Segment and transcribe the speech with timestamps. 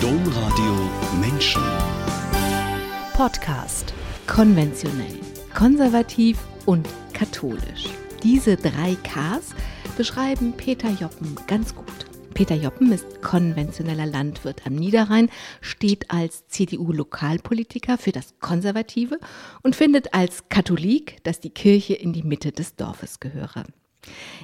[0.00, 1.62] Domradio Menschen.
[3.14, 3.94] Podcast.
[4.26, 5.18] Konventionell,
[5.54, 7.88] konservativ und katholisch.
[8.22, 9.54] Diese drei Ks
[9.96, 11.86] beschreiben Peter Joppen ganz gut.
[12.34, 15.30] Peter Joppen ist konventioneller Landwirt am Niederrhein,
[15.62, 19.18] steht als CDU-Lokalpolitiker für das Konservative
[19.62, 23.64] und findet als Katholik, dass die Kirche in die Mitte des Dorfes gehöre.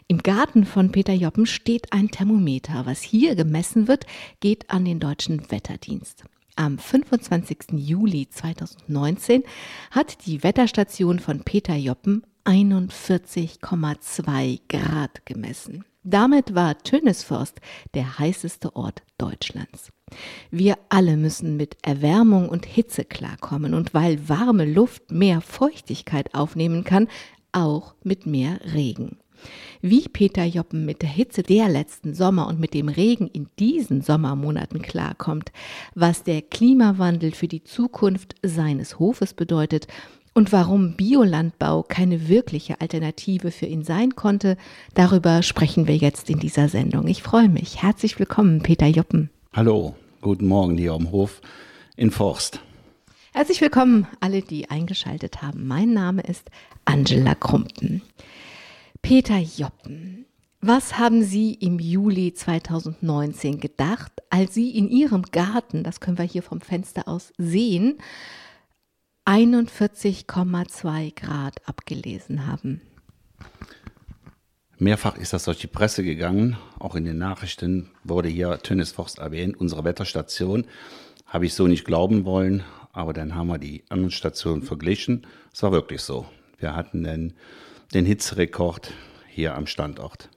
[0.08, 2.86] Im Garten von Peter Joppen steht ein Thermometer.
[2.86, 4.06] Was hier gemessen wird,
[4.40, 6.24] geht an den deutschen Wetterdienst.
[6.56, 7.72] Am 25.
[7.72, 9.42] Juli 2019
[9.90, 15.84] hat die Wetterstation von Peter Joppen 41,2 Grad gemessen.
[16.04, 17.60] Damit war Tönisforst
[17.94, 19.90] der heißeste Ort Deutschlands.
[20.50, 26.84] Wir alle müssen mit Erwärmung und Hitze klarkommen und weil warme Luft mehr Feuchtigkeit aufnehmen
[26.84, 27.08] kann,
[27.52, 29.21] auch mit mehr Regen.
[29.80, 34.02] Wie Peter Joppen mit der Hitze der letzten Sommer und mit dem Regen in diesen
[34.02, 35.52] Sommermonaten klarkommt,
[35.94, 39.86] was der Klimawandel für die Zukunft seines Hofes bedeutet
[40.34, 44.56] und warum Biolandbau keine wirkliche Alternative für ihn sein konnte,
[44.94, 47.06] darüber sprechen wir jetzt in dieser Sendung.
[47.06, 47.82] Ich freue mich.
[47.82, 49.30] Herzlich willkommen, Peter Joppen.
[49.52, 51.42] Hallo, guten Morgen hier am Hof
[51.96, 52.60] in Forst.
[53.34, 55.66] Herzlich willkommen, alle, die eingeschaltet haben.
[55.66, 56.50] Mein Name ist
[56.84, 58.02] Angela Krumpen.
[59.02, 60.26] Peter Joppen,
[60.60, 66.24] was haben Sie im Juli 2019 gedacht, als Sie in Ihrem Garten, das können wir
[66.24, 67.98] hier vom Fenster aus sehen,
[69.26, 72.80] 41,2 Grad abgelesen haben.
[74.78, 79.60] Mehrfach ist das durch die Presse gegangen, auch in den Nachrichten wurde hier Tönnesforst erwähnt,
[79.60, 80.64] unsere Wetterstation.
[81.26, 82.62] Habe ich so nicht glauben wollen,
[82.92, 85.26] aber dann haben wir die anderen Stationen verglichen.
[85.52, 86.26] Es war wirklich so.
[86.58, 87.34] Wir hatten den,
[87.94, 88.92] den Hitzerekord
[89.28, 90.28] hier am Standort.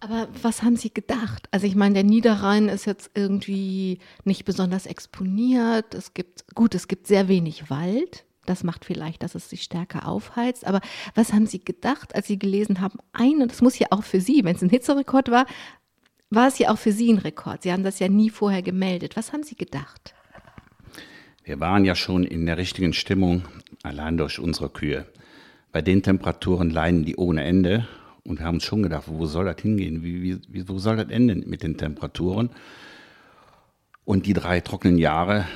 [0.00, 1.48] Aber was haben Sie gedacht?
[1.52, 5.94] Also ich meine, der Niederrhein ist jetzt irgendwie nicht besonders exponiert.
[5.94, 8.24] Es gibt, gut, es gibt sehr wenig Wald.
[8.44, 10.66] Das macht vielleicht, dass es sich stärker aufheizt.
[10.66, 10.80] Aber
[11.14, 14.20] was haben Sie gedacht, als Sie gelesen haben, ein, und das muss ja auch für
[14.20, 15.46] Sie, wenn es ein Hitzerekord war,
[16.30, 17.62] war es ja auch für Sie ein Rekord.
[17.62, 19.16] Sie haben das ja nie vorher gemeldet.
[19.16, 20.14] Was haben Sie gedacht?
[21.44, 23.44] Wir waren ja schon in der richtigen Stimmung,
[23.84, 25.06] allein durch unsere Kühe.
[25.72, 27.88] Bei den Temperaturen leiden die ohne Ende
[28.24, 30.02] und wir haben uns schon gedacht, wo soll das hingehen?
[30.02, 32.50] Wie, wie, wo soll das enden mit den Temperaturen?
[34.04, 35.46] Und die drei trockenen Jahre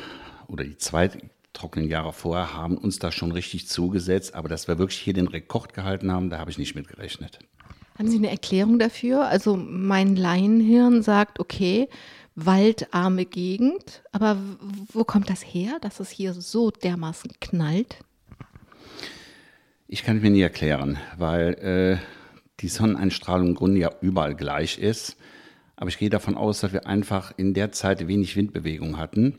[0.49, 1.11] oder die zwei
[1.53, 4.35] trockenen Jahre vorher haben uns da schon richtig zugesetzt.
[4.35, 7.39] Aber dass wir wirklich hier den Rekord gehalten haben, da habe ich nicht mit gerechnet.
[7.99, 9.27] Haben Sie eine Erklärung dafür?
[9.27, 11.89] Also mein Laienhirn sagt, okay,
[12.35, 14.39] waldarme Gegend, aber
[14.93, 17.99] wo kommt das her, dass es hier so dermaßen knallt?
[19.89, 21.99] Ich kann es mir nie erklären, weil äh,
[22.59, 25.17] die Sonneneinstrahlung im Grunde ja überall gleich ist.
[25.77, 29.39] Aber ich gehe davon aus, dass wir einfach in der Zeit wenig Windbewegung hatten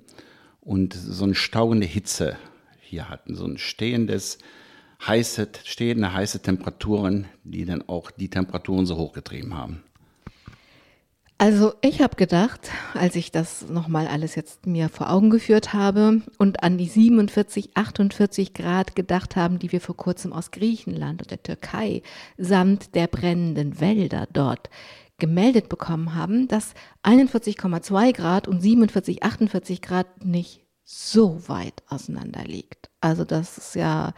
[0.61, 2.37] und so eine stauende Hitze
[2.79, 4.37] hier hatten, so ein stehendes,
[5.05, 9.83] heiße, stehende heiße Temperaturen, die dann auch die Temperaturen so hochgetrieben haben.
[11.39, 16.23] Also ich habe gedacht, als ich das nochmal alles jetzt mir vor Augen geführt habe
[16.39, 21.29] und an die 47, 48 Grad gedacht haben, die wir vor kurzem aus Griechenland und
[21.29, 22.01] der Türkei
[22.39, 24.71] samt der brennenden Wälder dort
[25.19, 32.89] gemeldet bekommen haben, dass 41,2 Grad und 47, 48 Grad nicht so weit auseinander liegt.
[32.99, 34.13] Also das ist ja,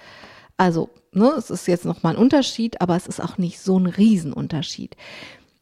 [0.56, 3.88] also ne, es ist jetzt nochmal ein Unterschied, aber es ist auch nicht so ein
[3.88, 4.96] Riesenunterschied.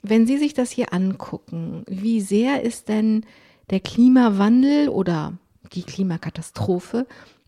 [0.07, 3.25] Wenn Sie sich das hier angucken, wie sehr ist denn
[3.69, 5.37] der Klimawandel oder
[5.73, 7.05] die Klimakatastrophe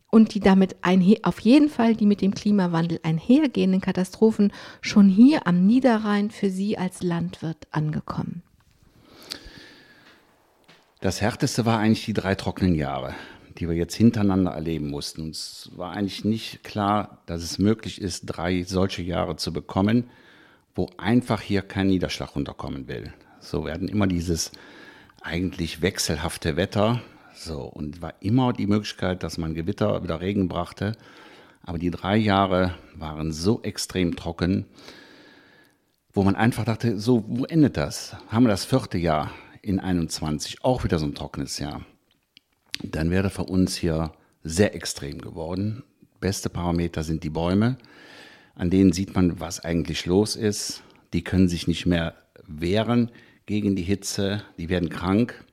[0.10, 0.76] und die damit
[1.24, 6.78] auf jeden Fall die mit dem Klimawandel einhergehenden Katastrophen schon hier am Niederrhein für Sie
[6.78, 8.44] als Landwirt angekommen?
[11.00, 13.16] Das härteste war eigentlich die drei trockenen Jahre,
[13.58, 15.22] die wir jetzt hintereinander erleben mussten.
[15.22, 20.10] Uns war eigentlich nicht klar, dass es möglich ist, drei solche Jahre zu bekommen
[20.80, 23.12] wo einfach hier kein Niederschlag runterkommen will.
[23.42, 24.54] So werden immer dieses
[25.22, 27.02] eigentlich wechselhafte Wetter.
[27.36, 30.96] So, und war immer die Möglichkeit, dass man Gewitter wieder Regen brachte.
[31.64, 34.68] Aber die drei Jahre waren so extrem trocken,
[36.14, 38.16] wo man einfach dachte, so, wo endet das?
[38.30, 41.82] Haben wir das vierte Jahr in 21 auch wieder so ein trockenes Jahr?
[42.82, 45.84] Dann wäre für uns hier sehr extrem geworden.
[46.22, 47.78] Beste Parameter sind die Bäume.
[48.60, 50.84] An denen sieht man, was eigentlich los ist.
[51.14, 52.16] Die können sich nicht mehr
[52.46, 53.10] wehren
[53.46, 54.44] gegen die Hitze.
[54.58, 55.46] Die werden krank.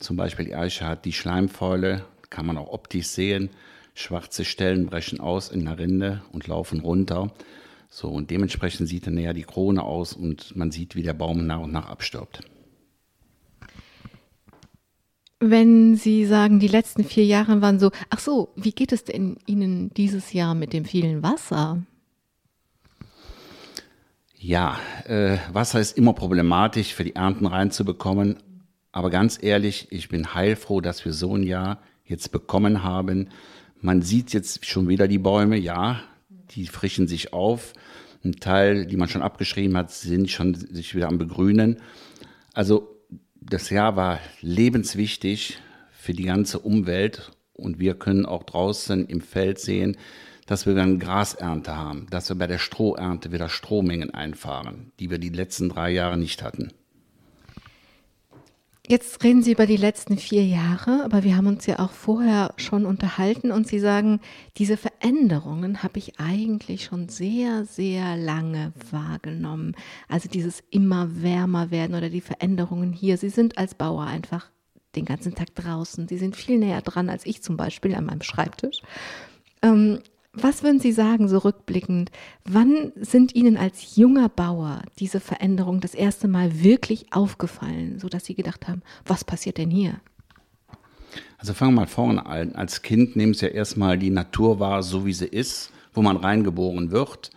[0.00, 3.50] Zum Beispiel die Eiche hat die Schleimfäule, kann man auch optisch sehen.
[3.94, 7.32] Schwarze Stellen brechen aus in der Rinde und laufen runter.
[7.88, 11.46] So, und dementsprechend sieht dann näher die Krone aus und man sieht, wie der Baum
[11.46, 12.40] nach und nach abstirbt.
[15.38, 19.36] Wenn Sie sagen, die letzten vier Jahre waren so, ach so, wie geht es denn
[19.46, 21.84] Ihnen dieses Jahr mit dem vielen Wasser?
[24.42, 28.38] Ja, äh, Wasser ist immer problematisch für die Ernten reinzubekommen.
[28.90, 33.28] Aber ganz ehrlich, ich bin heilfroh, dass wir so ein Jahr jetzt bekommen haben.
[33.82, 36.00] Man sieht jetzt schon wieder die Bäume, ja,
[36.52, 37.74] die frischen sich auf.
[38.24, 41.76] Ein Teil, die man schon abgeschrieben hat, sind schon sich wieder am Begrünen.
[42.54, 42.96] Also
[43.42, 45.58] das Jahr war lebenswichtig
[45.92, 49.98] für die ganze Umwelt und wir können auch draußen im Feld sehen,
[50.50, 55.18] dass wir dann Grasernte haben, dass wir bei der Strohernte wieder Strohmengen einfahren, die wir
[55.18, 56.72] die letzten drei Jahre nicht hatten.
[58.84, 62.52] Jetzt reden Sie über die letzten vier Jahre, aber wir haben uns ja auch vorher
[62.56, 64.18] schon unterhalten und Sie sagen,
[64.56, 69.76] diese Veränderungen habe ich eigentlich schon sehr, sehr lange wahrgenommen.
[70.08, 73.18] Also dieses immer wärmer werden oder die Veränderungen hier.
[73.18, 74.50] Sie sind als Bauer einfach
[74.96, 76.08] den ganzen Tag draußen.
[76.08, 78.82] Sie sind viel näher dran als ich zum Beispiel an meinem Schreibtisch.
[79.62, 80.00] Ähm,
[80.32, 82.10] was würden Sie sagen, so rückblickend?
[82.44, 88.34] Wann sind Ihnen als junger Bauer diese Veränderungen das erste Mal wirklich aufgefallen, sodass Sie
[88.34, 90.00] gedacht haben, was passiert denn hier?
[91.38, 92.54] Also fangen wir mal vorne an.
[92.54, 96.16] Als Kind nehmen Sie ja erstmal die Natur wahr, so wie sie ist, wo man
[96.16, 97.30] reingeboren wird.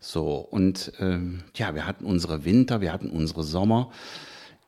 [0.00, 3.92] So, und ähm, ja, wir hatten unsere Winter, wir hatten unsere Sommer.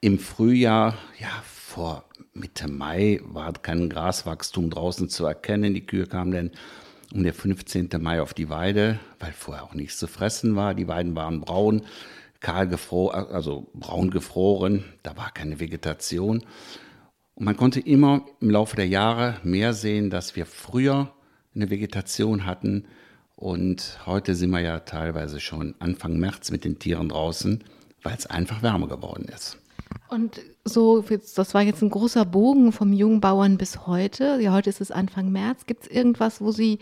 [0.00, 2.04] Im Frühjahr, ja, vor
[2.34, 5.74] Mitte Mai war kein Graswachstum draußen zu erkennen.
[5.74, 6.50] Die Kühe kamen dann
[7.12, 7.90] um der 15.
[8.00, 10.74] Mai auf die Weide, weil vorher auch nichts zu fressen war.
[10.74, 11.82] Die Weiden waren braun,
[12.40, 14.84] kahl gefroren, also braun gefroren.
[15.02, 16.42] Da war keine Vegetation.
[17.34, 21.12] Und man konnte immer im Laufe der Jahre mehr sehen, dass wir früher
[21.54, 22.86] eine Vegetation hatten.
[23.36, 27.64] Und heute sind wir ja teilweise schon Anfang März mit den Tieren draußen,
[28.02, 29.58] weil es einfach wärmer geworden ist.
[30.08, 34.38] Und so, das war jetzt ein großer Bogen vom jungen Bauern bis heute.
[34.40, 35.66] Ja, heute ist es Anfang März.
[35.66, 36.78] Gibt es irgendwas, wo Sie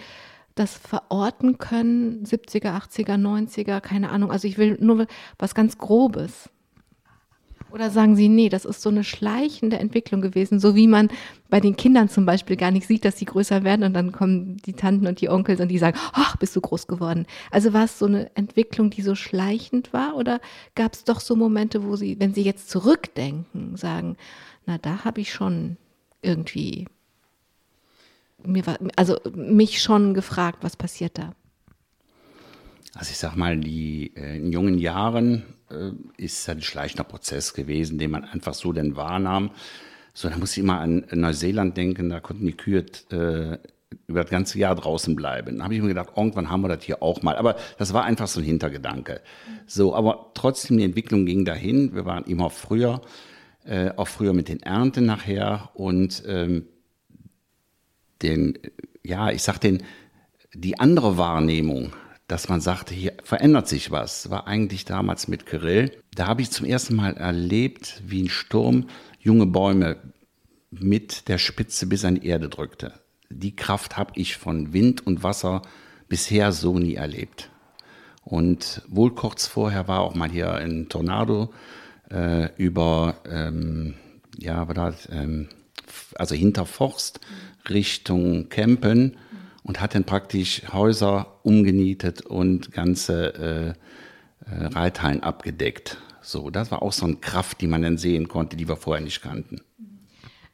[0.55, 2.25] das verorten können?
[2.25, 4.31] 70er, 80er, 90er, keine Ahnung.
[4.31, 5.07] Also ich will nur
[5.39, 6.51] was ganz Grobes.
[7.73, 11.09] Oder sagen Sie, nee, das ist so eine schleichende Entwicklung gewesen, so wie man
[11.49, 14.57] bei den Kindern zum Beispiel gar nicht sieht, dass sie größer werden und dann kommen
[14.59, 17.27] die Tanten und die Onkels und die sagen, ach, bist du groß geworden.
[17.51, 20.41] Also war es so eine Entwicklung, die so schleichend war oder
[20.75, 24.17] gab es doch so Momente, wo Sie, wenn Sie jetzt zurückdenken, sagen,
[24.67, 25.77] na, da habe ich schon
[26.23, 26.87] irgendwie
[28.47, 31.35] mir war, also mich schon gefragt, was passiert da?
[32.95, 35.45] Also ich sag mal, die äh, in jungen Jahren
[36.17, 39.51] ist ein schleichender Prozess gewesen, den man einfach so denn wahrnahm.
[40.13, 43.59] So, da muss ich immer an Neuseeland denken, da konnten die Kühe äh,
[44.07, 45.59] über das ganze Jahr draußen bleiben.
[45.59, 47.37] Da habe ich mir gedacht, irgendwann haben wir das hier auch mal.
[47.37, 49.21] Aber das war einfach so ein Hintergedanke.
[49.67, 51.95] So, aber trotzdem, die Entwicklung ging dahin.
[51.95, 53.01] Wir waren immer früher,
[53.65, 56.67] äh, auch früher mit den Ernten nachher und ähm,
[58.23, 58.59] den,
[59.03, 59.83] ja, ich sag den,
[60.55, 61.93] die andere Wahrnehmung
[62.31, 65.91] dass man sagte, hier verändert sich was, war eigentlich damals mit Kirill.
[66.15, 68.87] Da habe ich zum ersten Mal erlebt, wie ein Sturm
[69.19, 69.97] junge Bäume
[70.71, 72.93] mit der Spitze bis an die Erde drückte.
[73.31, 75.63] Die Kraft habe ich von Wind und Wasser
[76.09, 77.51] bisher so nie erlebt.
[78.23, 81.53] Und wohl kurz vorher war auch mal hier ein Tornado
[82.13, 83.95] äh, über, ähm,
[84.39, 85.49] ja, war das, ähm,
[86.15, 87.19] also hinter Forst
[87.69, 89.17] Richtung Kempen
[89.63, 93.77] und hat dann praktisch Häuser umgenietet und ganze
[94.47, 95.99] äh, äh, Reithallen abgedeckt.
[96.23, 99.03] So, das war auch so eine Kraft, die man dann sehen konnte, die wir vorher
[99.05, 99.61] nicht kannten.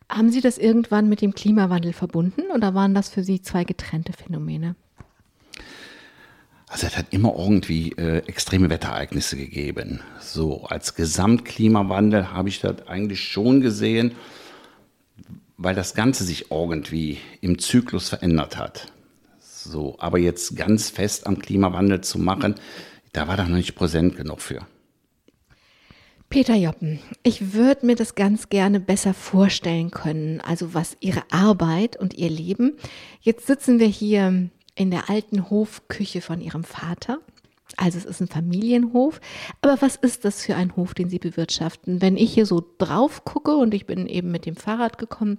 [0.08, 4.12] Haben Sie das irgendwann mit dem Klimawandel verbunden oder waren das für Sie zwei getrennte
[4.12, 4.76] Phänomene?
[6.68, 10.00] Also es hat immer irgendwie äh, extreme Wetterereignisse gegeben.
[10.20, 14.12] So als Gesamtklimawandel habe ich das eigentlich schon gesehen,
[15.56, 18.92] weil das Ganze sich irgendwie im Zyklus verändert hat.
[19.66, 22.54] So, aber jetzt ganz fest am Klimawandel zu machen,
[23.12, 24.66] da war da noch nicht präsent genug für.
[26.28, 31.96] Peter Joppen, ich würde mir das ganz gerne besser vorstellen können, also was Ihre Arbeit
[31.96, 32.76] und Ihr Leben.
[33.20, 37.18] Jetzt sitzen wir hier in der alten Hofküche von Ihrem Vater.
[37.76, 39.20] Also es ist ein Familienhof.
[39.60, 42.00] Aber was ist das für ein Hof, den Sie bewirtschaften?
[42.00, 45.38] Wenn ich hier so drauf gucke und ich bin eben mit dem Fahrrad gekommen,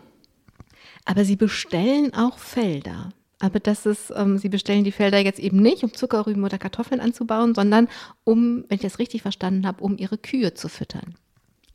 [1.05, 3.11] Aber Sie bestellen auch Felder.
[3.39, 6.99] Aber das ist, ähm, Sie bestellen die Felder jetzt eben nicht, um Zuckerrüben oder Kartoffeln
[6.99, 7.87] anzubauen, sondern
[8.25, 11.15] um, wenn ich das richtig verstanden habe, um Ihre Kühe zu füttern.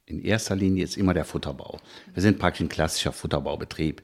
[0.06, 1.78] In erster Linie ist immer der Futterbau.
[2.12, 4.02] Wir sind praktisch ein klassischer Futterbaubetrieb.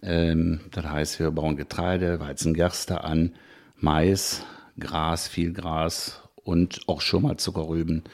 [0.00, 3.34] Ähm, das heißt, wir bauen Getreide, Weizen, Gerste an,
[3.78, 4.44] Mais,
[4.78, 8.04] Gras, viel Gras und auch schon mal Zuckerrüben,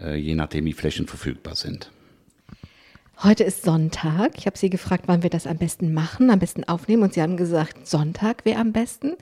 [0.00, 1.91] äh, je nachdem, wie Flächen verfügbar sind.
[3.24, 4.36] Heute ist Sonntag.
[4.36, 7.04] Ich habe Sie gefragt, wann wir das am besten machen, am besten aufnehmen.
[7.04, 9.12] Und Sie haben gesagt, Sonntag wäre am besten.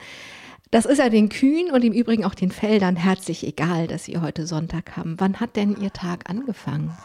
[0.70, 4.16] Das ist ja den Kühen und im Übrigen auch den Feldern herzlich egal, dass Sie
[4.16, 5.16] heute Sonntag haben.
[5.18, 6.96] Wann hat denn Ihr Tag angefangen?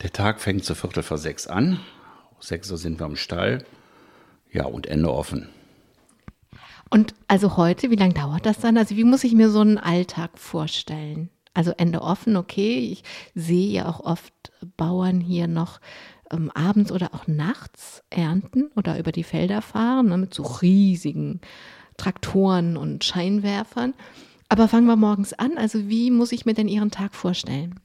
[0.00, 1.80] Der Tag fängt zu Viertel vor sechs an.
[2.40, 3.66] Sechs Uhr sind wir im Stall.
[4.50, 5.50] Ja, und Ende offen.
[6.88, 8.78] Und also heute, wie lange dauert das dann?
[8.78, 11.28] Also wie muss ich mir so einen Alltag vorstellen?
[11.56, 12.80] Also Ende offen, okay.
[12.80, 13.02] Ich
[13.34, 15.80] sehe ja auch oft Bauern hier noch
[16.30, 21.40] ähm, abends oder auch nachts ernten oder über die Felder fahren ne, mit so riesigen
[21.96, 23.94] Traktoren und Scheinwerfern.
[24.50, 25.56] Aber fangen wir morgens an.
[25.56, 27.80] Also wie muss ich mir denn Ihren Tag vorstellen?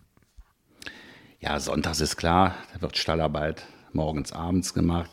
[1.39, 5.09] Ja, sonntags ist klar, da wird Stallarbeit morgens, abends gemacht.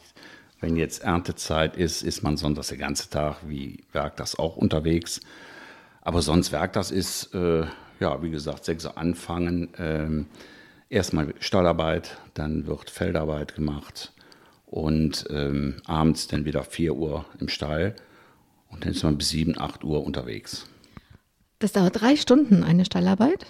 [0.58, 5.20] Wenn jetzt Erntezeit ist, ist man sonntags den ganzen Tag wie Werktags auch unterwegs.
[6.00, 7.66] Aber sonst Werktags ist, äh,
[8.00, 9.68] ja, wie gesagt, sechs Uhr anfangen.
[9.78, 10.26] Ähm,
[10.88, 14.12] erstmal Stallarbeit, dann wird Feldarbeit gemacht
[14.66, 17.96] und ähm, abends dann wieder 4 Uhr im Stall
[18.70, 20.66] und dann ist man bis 7, 8 Uhr unterwegs.
[21.58, 23.46] Das dauert drei Stunden, eine Stallarbeit?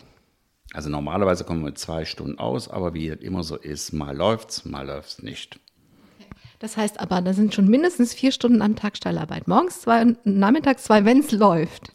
[0.73, 4.17] Also normalerweise kommen wir mit zwei Stunden aus, aber wie das immer so ist, mal
[4.17, 5.59] läuft's, mal läuft's nicht.
[6.59, 9.47] Das heißt aber, da sind schon mindestens vier Stunden am Tag Stallarbeit.
[9.47, 11.93] Morgens zwei und nachmittags zwei, wenn es läuft.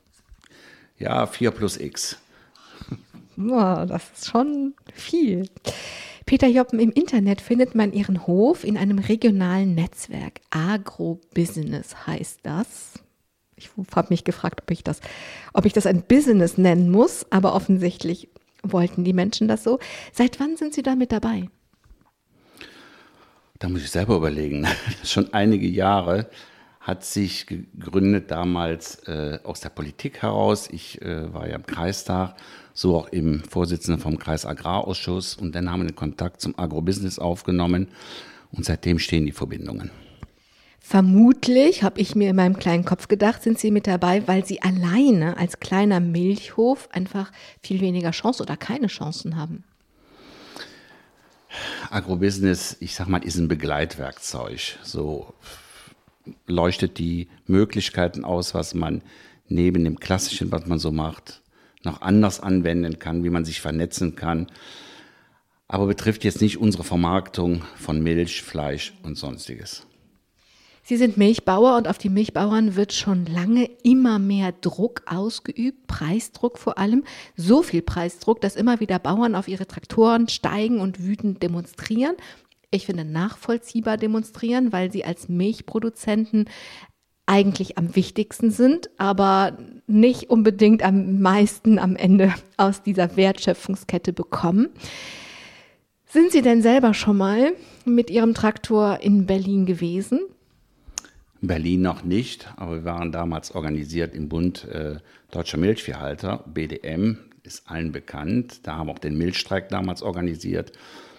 [0.97, 2.17] Ja, vier plus X.
[3.37, 5.47] Oh, das ist schon viel.
[6.25, 10.39] Peter Joppen, im Internet findet man Ihren Hof in einem regionalen Netzwerk.
[10.51, 12.93] Agrobusiness heißt das.
[13.55, 14.99] Ich habe mich gefragt, ob ich das,
[15.53, 18.29] ob ich das ein Business nennen muss, aber offensichtlich
[18.63, 19.79] wollten die Menschen das so.
[20.11, 21.49] Seit wann sind Sie damit dabei?
[23.59, 24.67] Da muss ich selber überlegen.
[25.03, 26.27] Schon einige Jahre
[26.83, 30.67] hat sich gegründet damals äh, aus der Politik heraus.
[30.69, 32.35] Ich äh, war ja im Kreistag,
[32.73, 37.19] so auch im Vorsitzenden vom Kreis Agrarausschuss und dann haben wir den Kontakt zum Agrobusiness
[37.19, 37.87] aufgenommen
[38.51, 39.91] und seitdem stehen die Verbindungen.
[40.81, 44.61] Vermutlich, habe ich mir in meinem kleinen Kopf gedacht, sind Sie mit dabei, weil Sie
[44.61, 49.63] alleine als kleiner Milchhof einfach viel weniger Chance oder keine Chancen haben.
[51.89, 54.77] Agrobusiness, ich sag mal, ist ein Begleitwerkzeug.
[54.83, 55.33] So
[56.47, 59.01] leuchtet die Möglichkeiten aus, was man
[59.47, 61.41] neben dem Klassischen, was man so macht,
[61.83, 64.47] noch anders anwenden kann, wie man sich vernetzen kann.
[65.67, 69.85] Aber betrifft jetzt nicht unsere Vermarktung von Milch, Fleisch und sonstiges.
[70.85, 76.59] Sie sind Milchbauer und auf die Milchbauern wird schon lange immer mehr Druck ausgeübt, Preisdruck
[76.59, 77.05] vor allem.
[77.37, 82.17] So viel Preisdruck, dass immer wieder Bauern auf ihre Traktoren steigen und wütend demonstrieren
[82.73, 86.49] ich finde, nachvollziehbar demonstrieren, weil sie als Milchproduzenten
[87.25, 94.69] eigentlich am wichtigsten sind, aber nicht unbedingt am meisten am Ende aus dieser Wertschöpfungskette bekommen.
[96.05, 97.53] Sind Sie denn selber schon mal
[97.85, 100.19] mit Ihrem Traktor in Berlin gewesen?
[101.41, 104.97] Berlin noch nicht, aber wir waren damals organisiert im Bund äh,
[105.31, 108.61] Deutscher Milchviehhalter, BDM, ist allen bekannt.
[108.63, 110.71] Da haben wir auch den Milchstreik damals organisiert.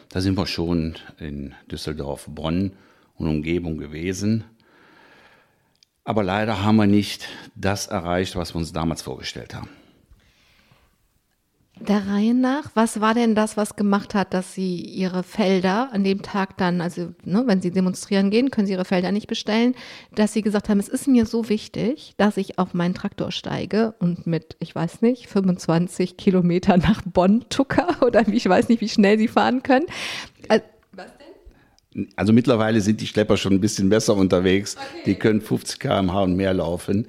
[0.09, 2.73] Da sind wir schon in Düsseldorf, Bonn
[3.17, 4.45] und Umgebung gewesen.
[6.05, 9.71] Aber leider haben wir nicht das erreicht, was wir uns damals vorgestellt haben.
[11.87, 16.03] Der Reihe nach, was war denn das, was gemacht hat, dass Sie Ihre Felder an
[16.03, 19.75] dem Tag dann, also ne, wenn Sie demonstrieren gehen, können Sie Ihre Felder nicht bestellen,
[20.15, 23.95] dass Sie gesagt haben, es ist mir so wichtig, dass ich auf meinen Traktor steige
[23.99, 28.89] und mit, ich weiß nicht, 25 Kilometer nach Bonn tucker oder ich weiß nicht, wie
[28.89, 29.85] schnell Sie fahren können.
[30.49, 30.65] Also,
[32.17, 34.77] also mittlerweile sind die Schlepper schon ein bisschen besser unterwegs.
[34.77, 35.03] Okay.
[35.05, 37.09] Die können 50 km/h und mehr laufen.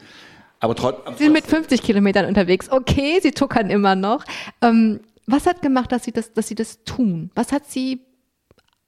[0.59, 1.13] Aber trotzdem.
[1.17, 2.71] Sie sind mit 50 Kilometern unterwegs.
[2.71, 4.23] Okay, Sie tuckern immer noch.
[4.61, 7.31] Ähm, was hat gemacht, dass Sie das, dass Sie das tun?
[7.35, 8.01] Was hat Sie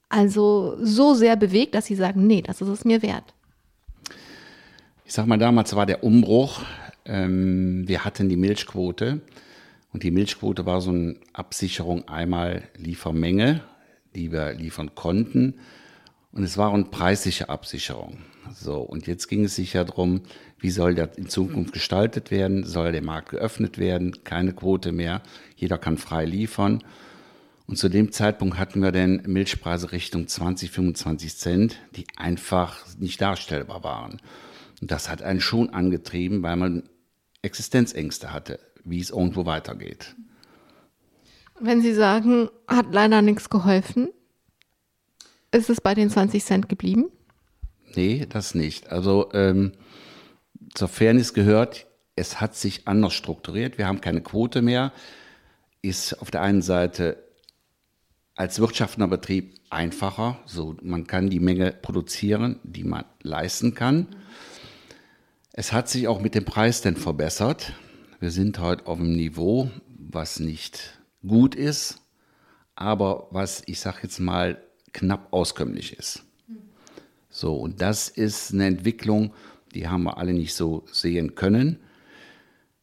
[0.10, 3.34] also so sehr bewegt, dass Sie sagen, nee, das ist es mir wert?
[5.06, 6.62] Ich sag mal, damals war der Umbruch.
[7.06, 9.22] Ähm, wir hatten die Milchquote.
[9.94, 13.64] Und die Milchquote war so eine Absicherung einmal Liefermenge,
[14.16, 15.56] die wir liefern konnten.
[16.32, 18.20] Und es war eine preisliche Absicherung.
[18.54, 20.22] So, und jetzt ging es sich ja darum,
[20.60, 22.64] wie soll der in Zukunft gestaltet werden?
[22.64, 24.24] Soll der Markt geöffnet werden?
[24.24, 25.22] Keine Quote mehr.
[25.56, 26.84] Jeder kann frei liefern.
[27.68, 33.22] Und zu dem Zeitpunkt hatten wir dann Milchpreise Richtung 20, 25 Cent, die einfach nicht
[33.22, 34.22] darstellbar waren.
[34.82, 36.84] Und das hat einen schon angetrieben, weil man
[37.42, 40.16] Existenzängste hatte, wie es irgendwo weitergeht.
[41.60, 44.10] Wenn Sie sagen, hat leider nichts geholfen,
[45.52, 47.06] ist es bei den 20 Cent geblieben?
[47.96, 48.92] Nee, das nicht.
[48.92, 49.72] Also ähm,
[50.74, 53.78] zur Fairness gehört, es hat sich anders strukturiert.
[53.78, 54.92] Wir haben keine Quote mehr.
[55.82, 57.24] Ist auf der einen Seite
[58.36, 60.40] als wirtschaftender Betrieb einfacher.
[60.46, 64.08] So, man kann die Menge produzieren, die man leisten kann.
[65.54, 67.74] Es hat sich auch mit dem Preis denn verbessert.
[68.20, 72.02] Wir sind heute auf einem Niveau, was nicht gut ist,
[72.76, 74.62] aber was, ich sage jetzt mal,
[74.94, 76.24] knapp auskömmlich ist.
[77.30, 79.34] So, und das ist eine Entwicklung,
[79.74, 81.80] die haben wir alle nicht so sehen können.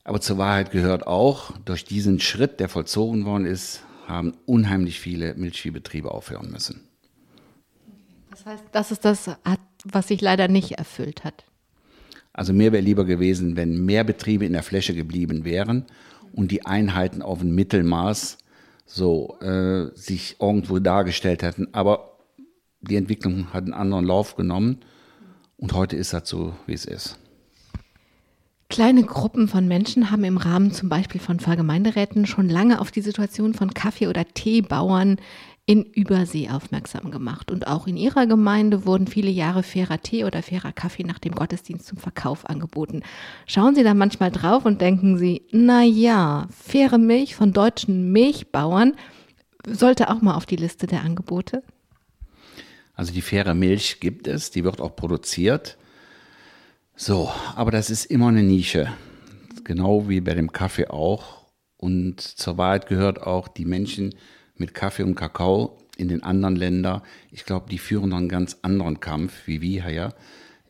[0.04, 5.34] Aber zur Wahrheit gehört auch, durch diesen Schritt, der vollzogen worden ist, haben unheimlich viele
[5.34, 6.82] Milchviehbetriebe aufhören müssen.
[8.30, 9.30] Das heißt, das ist das,
[9.84, 11.44] was sich leider nicht erfüllt hat.
[12.34, 15.86] Also mir wäre lieber gewesen, wenn mehr Betriebe in der Fläche geblieben wären
[16.32, 18.38] und die Einheiten auf ein Mittelmaß
[18.86, 21.73] so äh, sich irgendwo dargestellt hätten.
[21.73, 22.18] Aber
[22.80, 24.80] die Entwicklung hat einen anderen Lauf genommen
[25.56, 27.19] und heute ist das so, wie es ist.
[28.71, 33.02] Kleine Gruppen von Menschen haben im Rahmen zum Beispiel von Pfarrgemeinderäten schon lange auf die
[33.02, 35.19] Situation von Kaffee- oder Teebauern
[35.67, 37.50] in Übersee aufmerksam gemacht.
[37.50, 41.34] Und auch in ihrer Gemeinde wurden viele Jahre fairer Tee oder fairer Kaffee nach dem
[41.34, 43.02] Gottesdienst zum Verkauf angeboten.
[43.47, 48.95] Schauen Sie da manchmal drauf und denken Sie, na ja, faire Milch von deutschen Milchbauern
[49.67, 51.62] sollte auch mal auf die Liste der Angebote?
[52.95, 55.76] Also die faire Milch gibt es, die wird auch produziert.
[56.97, 58.93] So, aber das ist immer eine Nische.
[59.65, 61.45] Genau wie bei dem Kaffee auch.
[61.76, 64.15] Und zur Wahrheit gehört auch, die Menschen
[64.57, 68.59] mit Kaffee und Kakao in den anderen Ländern, ich glaube, die führen noch einen ganz
[68.63, 70.15] anderen Kampf wie wir hier.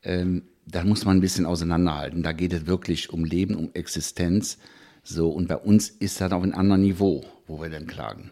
[0.02, 2.22] Ähm, da muss man ein bisschen auseinanderhalten.
[2.22, 4.58] Da geht es wirklich um Leben, um Existenz.
[5.02, 8.30] So, und bei uns ist das auf einem anderen Niveau, wo wir dann klagen.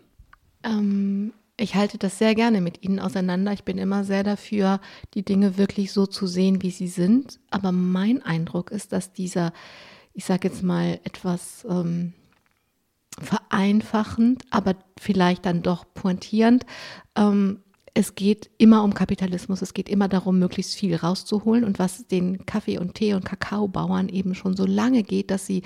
[0.64, 3.52] Ähm, ich halte das sehr gerne mit Ihnen auseinander.
[3.52, 4.80] Ich bin immer sehr dafür,
[5.14, 7.40] die Dinge wirklich so zu sehen, wie sie sind.
[7.50, 9.52] Aber mein Eindruck ist, dass dieser,
[10.14, 12.14] ich sage jetzt mal, etwas ähm,
[13.20, 16.64] vereinfachend, aber vielleicht dann doch pointierend,
[17.16, 17.60] ähm,
[17.94, 22.46] es geht immer um Kapitalismus, es geht immer darum, möglichst viel rauszuholen und was den
[22.46, 25.62] Kaffee- und Tee- und Kakaobauern eben schon so lange geht, dass sie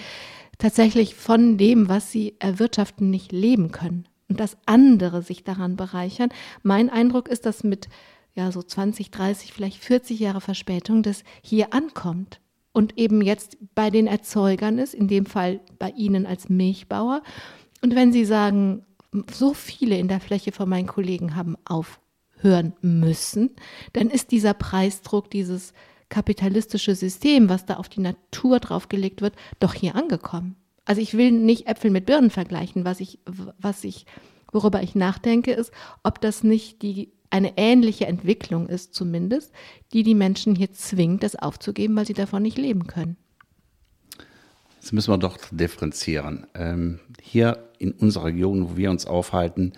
[0.59, 6.31] tatsächlich von dem, was sie erwirtschaften, nicht leben können und dass andere sich daran bereichern.
[6.63, 7.89] Mein Eindruck ist, dass mit
[8.35, 12.41] ja so 20, 30, vielleicht 40 Jahre Verspätung das hier ankommt
[12.73, 17.23] und eben jetzt bei den Erzeugern ist, in dem Fall bei Ihnen als Milchbauer.
[17.83, 18.85] Und wenn Sie sagen,
[19.33, 23.57] so viele in der Fläche von meinen Kollegen haben aufhören müssen,
[23.95, 25.73] dann ist dieser Preisdruck, dieses
[26.09, 30.57] kapitalistische System, was da auf die Natur draufgelegt wird, doch hier angekommen.
[30.87, 32.85] Also ich will nicht Äpfel mit Birnen vergleichen.
[32.85, 33.19] Was ich,
[33.59, 34.07] was ich,
[34.53, 35.73] worüber ich nachdenke, ist,
[36.03, 39.53] ob das nicht die eine ähnliche Entwicklung ist zumindest,
[39.93, 43.17] die die Menschen hier zwingt, das aufzugeben, weil sie davon nicht leben können.
[44.81, 46.47] Jetzt müssen wir doch differenzieren.
[46.55, 49.73] Ähm, hier in unserer Region, wo wir uns aufhalten,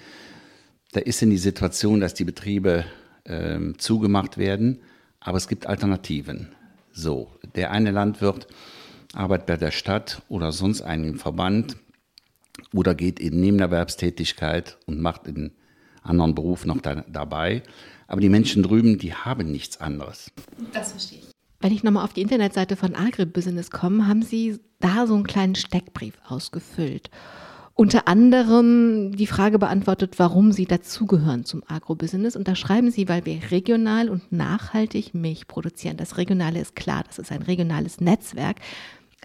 [0.92, 2.84] da ist in die Situation, dass die Betriebe
[3.24, 4.80] ähm, zugemacht werden,
[5.20, 6.48] aber es gibt Alternativen.
[6.92, 8.48] So, der eine Landwirt
[9.18, 11.76] arbeitet bei der Stadt oder sonst einem Verband
[12.72, 15.52] oder geht in Nebenerwerbstätigkeit und macht einen
[16.02, 17.62] anderen Beruf noch da, dabei.
[18.06, 20.30] Aber die Menschen drüben, die haben nichts anderes.
[20.72, 21.28] Das verstehe ich.
[21.60, 25.56] Wenn ich nochmal auf die Internetseite von Agribusiness komme, haben Sie da so einen kleinen
[25.56, 27.10] Steckbrief ausgefüllt.
[27.80, 32.34] unter anderem die Frage beantwortet, warum Sie dazugehören zum Agrobusiness.
[32.34, 35.96] Und da schreiben Sie, weil wir regional und nachhaltig Milch produzieren.
[35.96, 38.56] Das Regionale ist klar, das ist ein regionales Netzwerk.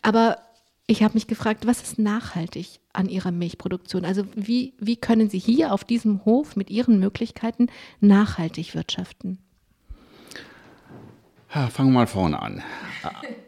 [0.03, 0.37] Aber
[0.85, 4.05] ich habe mich gefragt, was ist nachhaltig an Ihrer Milchproduktion?
[4.05, 7.67] Also wie, wie können Sie hier auf diesem Hof mit Ihren Möglichkeiten
[7.99, 9.39] nachhaltig wirtschaften?
[11.55, 12.61] Ja, fangen wir mal vorne an.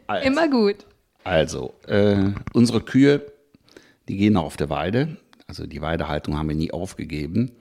[0.08, 0.86] Also, Immer gut.
[1.24, 3.26] Also, äh, unsere Kühe
[4.08, 5.16] die gehen auf der Weide.
[5.46, 7.52] Also die Weidehaltung haben wir nie aufgegeben.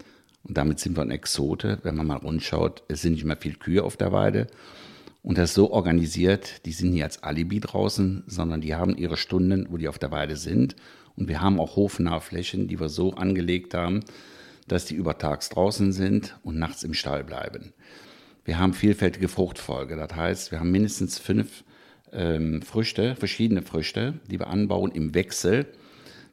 [0.43, 1.79] Und damit sind wir ein Exote.
[1.83, 4.47] Wenn man mal rundschaut, es sind nicht mehr viele Kühe auf der Weide.
[5.25, 9.65] Und das so organisiert, die sind nie als Alibi draußen, sondern die haben ihre Stunden,
[9.71, 10.75] wo die auf der Weide sind.
[11.15, 14.01] Und wir haben auch hofnahe Flächen, die wir so angelegt haben,
[14.67, 17.73] dass die übertags draußen sind und nachts im Stall bleiben.
[18.43, 19.95] Wir haben vielfältige Fruchtfolge.
[19.95, 21.63] Das heißt, wir haben mindestens fünf
[22.13, 25.65] ähm, Früchte, verschiedene Früchte, die wir anbauen im Wechsel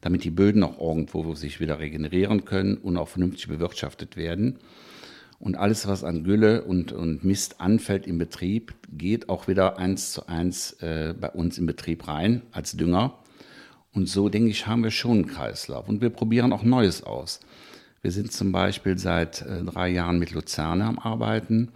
[0.03, 4.59] damit die Böden auch irgendwo sich wieder regenerieren können und auch vernünftig bewirtschaftet werden.
[5.43, 10.13] Und alles, was an Gülle und, und Mist anfällt im Betrieb, geht auch wieder eins
[10.13, 13.19] zu eins äh, bei uns im Betrieb rein als Dünger.
[13.93, 15.89] Und so, denke ich, haben wir schon einen Kreislauf.
[15.89, 17.41] Und wir probieren auch Neues aus.
[18.03, 21.73] Wir sind zum Beispiel seit äh, drei Jahren mit Luzerne am Arbeiten.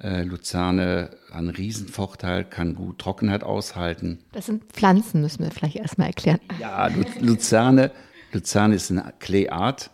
[0.00, 4.20] Äh, Luzerne ein Riesenvorteil, kann gut Trockenheit aushalten.
[4.32, 6.40] Das sind Pflanzen, müssen wir vielleicht erstmal erklären.
[6.58, 6.88] Ja,
[7.20, 7.90] Luzerne,
[8.32, 9.90] Luzerne ist eine Kleeart.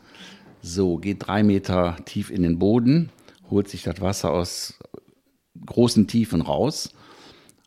[0.62, 3.10] So, geht drei Meter tief in den Boden,
[3.50, 4.78] holt sich das Wasser aus
[5.66, 6.92] großen Tiefen raus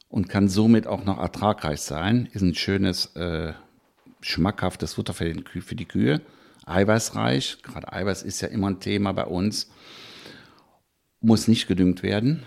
[0.09, 2.29] und kann somit auch noch ertragreich sein.
[2.33, 3.53] Ist ein schönes, äh,
[4.21, 6.21] schmackhaftes Futter für, den, für die Kühe.
[6.65, 9.69] Eiweißreich, gerade Eiweiß ist ja immer ein Thema bei uns
[11.23, 12.43] muss nicht gedüngt werden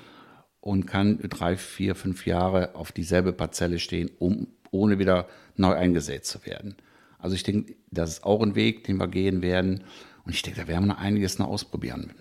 [0.61, 6.26] und kann drei, vier, fünf Jahre auf dieselbe Parzelle stehen, um, ohne wieder neu eingesät
[6.26, 6.76] zu werden.
[7.18, 9.85] Also ich denke, das ist auch ein Weg, den wir gehen werden.
[10.26, 12.12] Und ich denke, da werden wir noch einiges noch ausprobieren.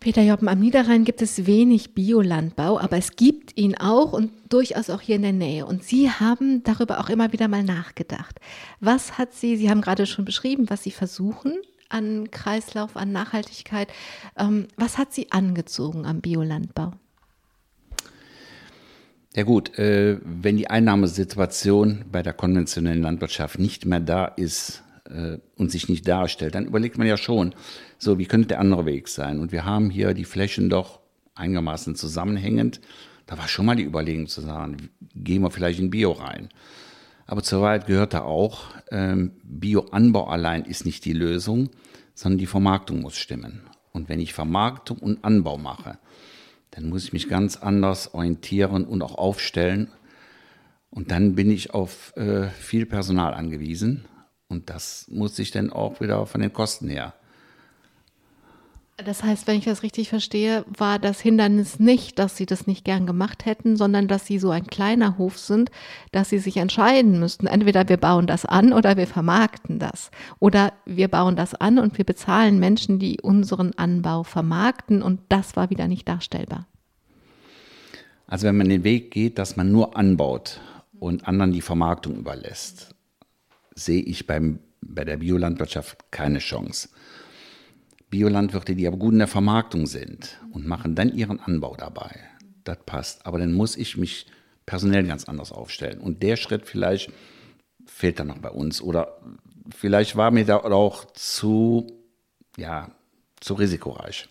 [0.00, 4.90] Peter Joppen, am Niederrhein gibt es wenig Biolandbau, aber es gibt ihn auch und durchaus
[4.90, 5.64] auch hier in der Nähe.
[5.64, 8.40] Und Sie haben darüber auch immer wieder mal nachgedacht.
[8.80, 11.54] Was hat Sie, Sie haben gerade schon beschrieben, was Sie versuchen,
[11.88, 13.88] an Kreislauf, an Nachhaltigkeit.
[14.36, 16.92] Ähm, was hat Sie angezogen am Biolandbau?
[19.36, 25.38] Ja gut, äh, wenn die Einnahmesituation bei der konventionellen Landwirtschaft nicht mehr da ist äh,
[25.56, 27.54] und sich nicht darstellt, dann überlegt man ja schon,
[27.98, 29.38] so wie könnte der andere Weg sein?
[29.38, 31.00] Und wir haben hier die Flächen doch
[31.34, 32.80] einigermaßen zusammenhängend.
[33.26, 36.48] Da war schon mal die Überlegung zu sagen, gehen wir vielleicht in Bio rein.
[37.26, 41.70] Aber zur Wahrheit gehört da auch, ähm, Bioanbau allein ist nicht die Lösung,
[42.14, 43.62] sondern die Vermarktung muss stimmen.
[43.92, 45.98] Und wenn ich Vermarktung und Anbau mache,
[46.72, 49.88] dann muss ich mich ganz anders orientieren und auch aufstellen.
[50.90, 54.04] Und dann bin ich auf äh, viel Personal angewiesen.
[54.52, 57.14] Und das muss ich dann auch wieder von den Kosten her
[59.04, 62.84] das heißt, wenn ich das richtig verstehe, war das Hindernis nicht, dass sie das nicht
[62.84, 65.70] gern gemacht hätten, sondern dass sie so ein kleiner Hof sind,
[66.12, 67.46] dass sie sich entscheiden müssten.
[67.46, 70.10] Entweder wir bauen das an oder wir vermarkten das.
[70.38, 75.56] Oder wir bauen das an und wir bezahlen Menschen, die unseren Anbau vermarkten und das
[75.56, 76.66] war wieder nicht darstellbar.
[78.26, 80.60] Also wenn man den Weg geht, dass man nur anbaut
[80.98, 82.94] und anderen die Vermarktung überlässt,
[83.74, 86.88] sehe ich beim, bei der Biolandwirtschaft keine Chance.
[88.10, 92.20] Biolandwirte, die aber gut in der Vermarktung sind und machen dann ihren Anbau dabei.
[92.64, 93.26] Das passt.
[93.26, 94.26] Aber dann muss ich mich
[94.66, 96.00] personell ganz anders aufstellen.
[96.00, 97.10] Und der Schritt vielleicht
[97.86, 98.82] fehlt dann noch bei uns.
[98.82, 99.18] Oder
[99.74, 101.86] vielleicht war mir da auch zu,
[102.56, 102.90] ja,
[103.40, 104.28] zu risikoreich.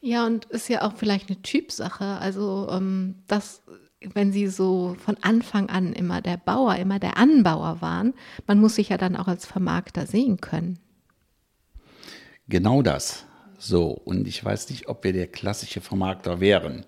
[0.00, 2.04] Ja, und ist ja auch vielleicht eine Typsache.
[2.04, 3.62] Also, ähm, das,
[4.00, 8.14] wenn Sie so von Anfang an immer der Bauer, immer der Anbauer waren,
[8.46, 10.78] man muss sich ja dann auch als Vermarkter sehen können.
[12.48, 13.24] Genau das.
[13.58, 16.84] So, und ich weiß nicht, ob wir der klassische Vermarkter wären.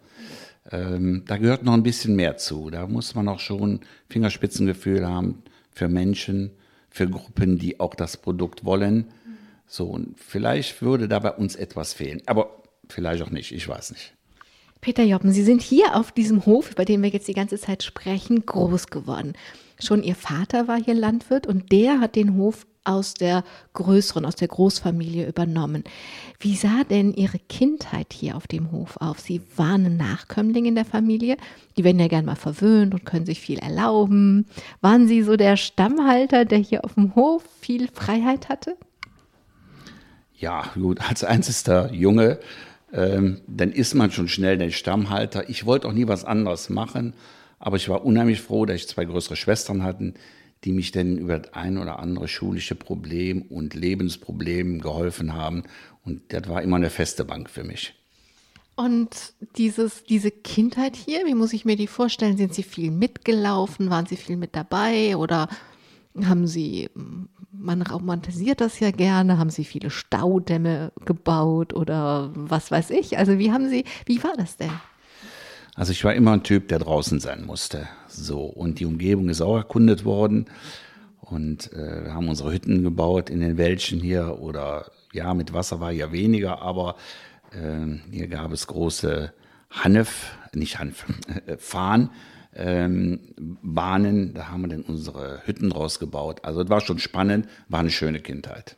[0.71, 2.71] Ähm, da gehört noch ein bisschen mehr zu.
[2.71, 6.51] Da muss man auch schon Fingerspitzengefühl haben für Menschen,
[6.91, 9.07] für Gruppen, die auch das Produkt wollen.
[9.67, 12.23] So, und vielleicht würde da bei uns etwas fehlen.
[12.27, 14.15] Aber vielleicht auch nicht, ich weiß nicht.
[14.81, 17.83] Peter Joppen, Sie sind hier auf diesem Hof, über den wir jetzt die ganze Zeit
[17.83, 19.33] sprechen, groß geworden.
[19.81, 24.35] Schon Ihr Vater war hier Landwirt und der hat den Hof aus der größeren, aus
[24.35, 25.85] der Großfamilie übernommen.
[26.41, 29.21] Wie sah denn Ihre Kindheit hier auf dem Hof auf?
[29.21, 31.37] Sie waren ein Nachkömmling in der Familie.
[31.77, 34.47] Die werden ja gern mal verwöhnt und können sich viel erlauben.
[34.81, 38.77] Waren Sie so der Stammhalter, der hier auf dem Hof viel Freiheit hatte?
[40.35, 42.39] Ja, gut, als einziger Junge,
[42.93, 45.49] ähm, dann ist man schon schnell der Stammhalter.
[45.49, 47.15] Ich wollte auch nie was anderes machen,
[47.59, 50.15] aber ich war unheimlich froh, dass ich zwei größere Schwestern hatte,
[50.65, 55.65] die mich dann über das ein oder andere schulische Problem und Lebensproblem geholfen haben.
[56.05, 57.95] Und das war immer eine feste Bank für mich.
[58.75, 62.37] Und dieses, diese Kindheit hier, wie muss ich mir die vorstellen?
[62.37, 63.91] Sind Sie viel mitgelaufen?
[63.91, 65.17] Waren Sie viel mit dabei?
[65.17, 65.49] Oder
[66.25, 66.89] haben Sie,
[67.59, 73.19] man romantisiert das ja gerne, haben Sie viele Staudämme gebaut oder was weiß ich?
[73.19, 74.71] Also wie haben Sie, wie war das denn?
[75.75, 77.87] Also ich war immer ein Typ, der draußen sein musste.
[78.09, 80.47] So, und die Umgebung ist auch erkundet worden.
[81.21, 85.79] Und äh, wir haben unsere Hütten gebaut in den Wäldchen hier oder ja, mit Wasser
[85.81, 86.97] war ja weniger, aber
[87.53, 89.33] ähm, hier gab es große
[89.71, 91.05] Hanf, nicht Hanf,
[91.47, 92.11] äh, Fahnen,
[92.55, 93.21] ähm,
[93.63, 96.41] Bahnen, da haben wir dann unsere Hütten draus gebaut.
[96.45, 98.77] Also es war schon spannend, war eine schöne Kindheit.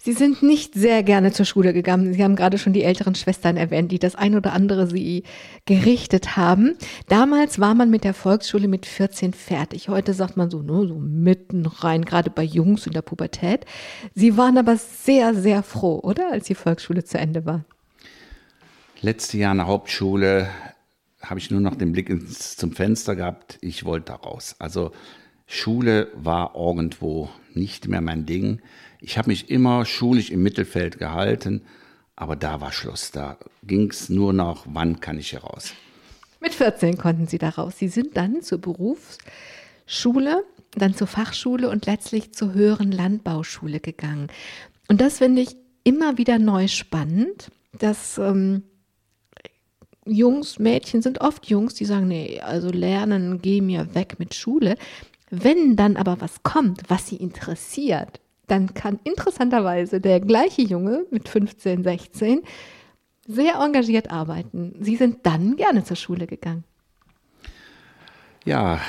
[0.00, 2.14] Sie sind nicht sehr gerne zur Schule gegangen.
[2.14, 5.24] Sie haben gerade schon die älteren Schwestern erwähnt, die das ein oder andere Sie
[5.66, 6.76] gerichtet haben.
[7.08, 9.88] Damals war man mit der Volksschule mit 14 fertig.
[9.88, 13.66] Heute sagt man so, ne, so mitten rein, gerade bei Jungs in der Pubertät.
[14.14, 16.30] Sie waren aber sehr, sehr froh, oder?
[16.30, 17.64] Als die Volksschule zu Ende war
[19.00, 20.48] letzte Jahr in der Hauptschule
[21.20, 23.58] habe ich nur noch den Blick ins, zum Fenster gehabt.
[23.60, 24.56] Ich wollte da raus.
[24.58, 24.92] Also
[25.46, 28.60] Schule war irgendwo nicht mehr mein Ding.
[29.00, 31.62] Ich habe mich immer schulisch im Mittelfeld gehalten,
[32.16, 33.10] aber da war Schluss.
[33.10, 35.72] Da ging es nur noch, wann kann ich hier raus.
[36.40, 37.74] Mit 14 konnten Sie da raus.
[37.78, 44.28] Sie sind dann zur Berufsschule, dann zur Fachschule und letztlich zur höheren Landbauschule gegangen.
[44.88, 48.62] Und das finde ich immer wieder neu spannend, dass ähm,
[50.08, 54.76] Jungs, Mädchen sind oft Jungs, die sagen, nee, also lernen, geh mir weg mit Schule.
[55.30, 61.28] Wenn dann aber was kommt, was sie interessiert, dann kann interessanterweise der gleiche Junge mit
[61.28, 62.42] 15, 16
[63.26, 64.74] sehr engagiert arbeiten.
[64.80, 66.64] Sie sind dann gerne zur Schule gegangen.
[68.44, 68.80] Ja,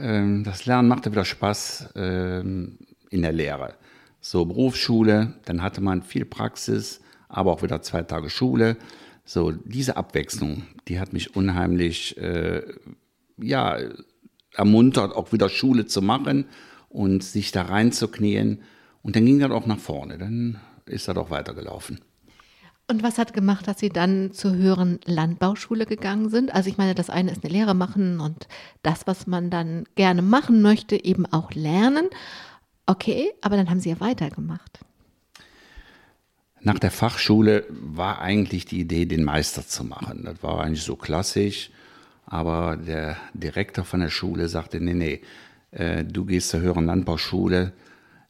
[0.00, 2.78] ähm, das Lernen machte wieder Spaß ähm,
[3.10, 3.74] in der Lehre.
[4.20, 8.76] So Berufsschule, dann hatte man viel Praxis, aber auch wieder zwei Tage Schule.
[9.28, 12.62] So, diese Abwechslung, die hat mich unheimlich, äh,
[13.36, 13.76] ja,
[14.54, 16.46] ermuntert, auch wieder Schule zu machen
[16.88, 18.62] und sich da reinzuknien.
[19.02, 20.16] Und dann ging das auch nach vorne.
[20.16, 22.00] Dann ist das auch weitergelaufen.
[22.90, 26.54] Und was hat gemacht, dass Sie dann zur höheren Landbauschule gegangen sind?
[26.54, 28.48] Also ich meine, das eine ist eine Lehre machen und
[28.82, 32.08] das, was man dann gerne machen möchte, eben auch lernen.
[32.86, 34.80] Okay, aber dann haben Sie ja weitergemacht.
[36.60, 40.24] Nach der Fachschule war eigentlich die Idee, den Meister zu machen.
[40.24, 41.70] Das war eigentlich so klassisch.
[42.26, 45.20] Aber der Direktor von der Schule sagte, nee, nee,
[45.70, 47.72] äh, du gehst zur höheren Landbauschule.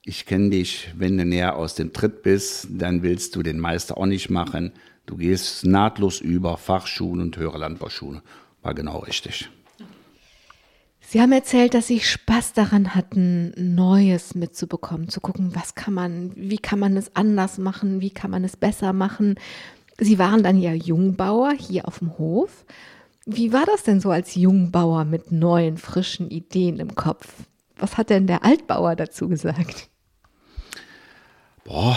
[0.04, 3.98] Ich kenne dich, wenn du näher aus dem Tritt bist, dann willst du den Meister
[3.98, 4.72] auch nicht machen.
[5.06, 8.22] Du gehst nahtlos über Fachschule und höhere Landbauschule.
[8.62, 9.50] War genau richtig.
[11.10, 16.32] Sie haben erzählt, dass Sie Spaß daran hatten, Neues mitzubekommen, zu gucken, was kann man,
[16.36, 19.36] wie kann man es anders machen, wie kann man es besser machen.
[19.98, 22.66] Sie waren dann ja Jungbauer hier auf dem Hof.
[23.24, 27.26] Wie war das denn so als Jungbauer mit neuen, frischen Ideen im Kopf?
[27.78, 29.88] Was hat denn der Altbauer dazu gesagt?
[31.64, 31.96] Boah,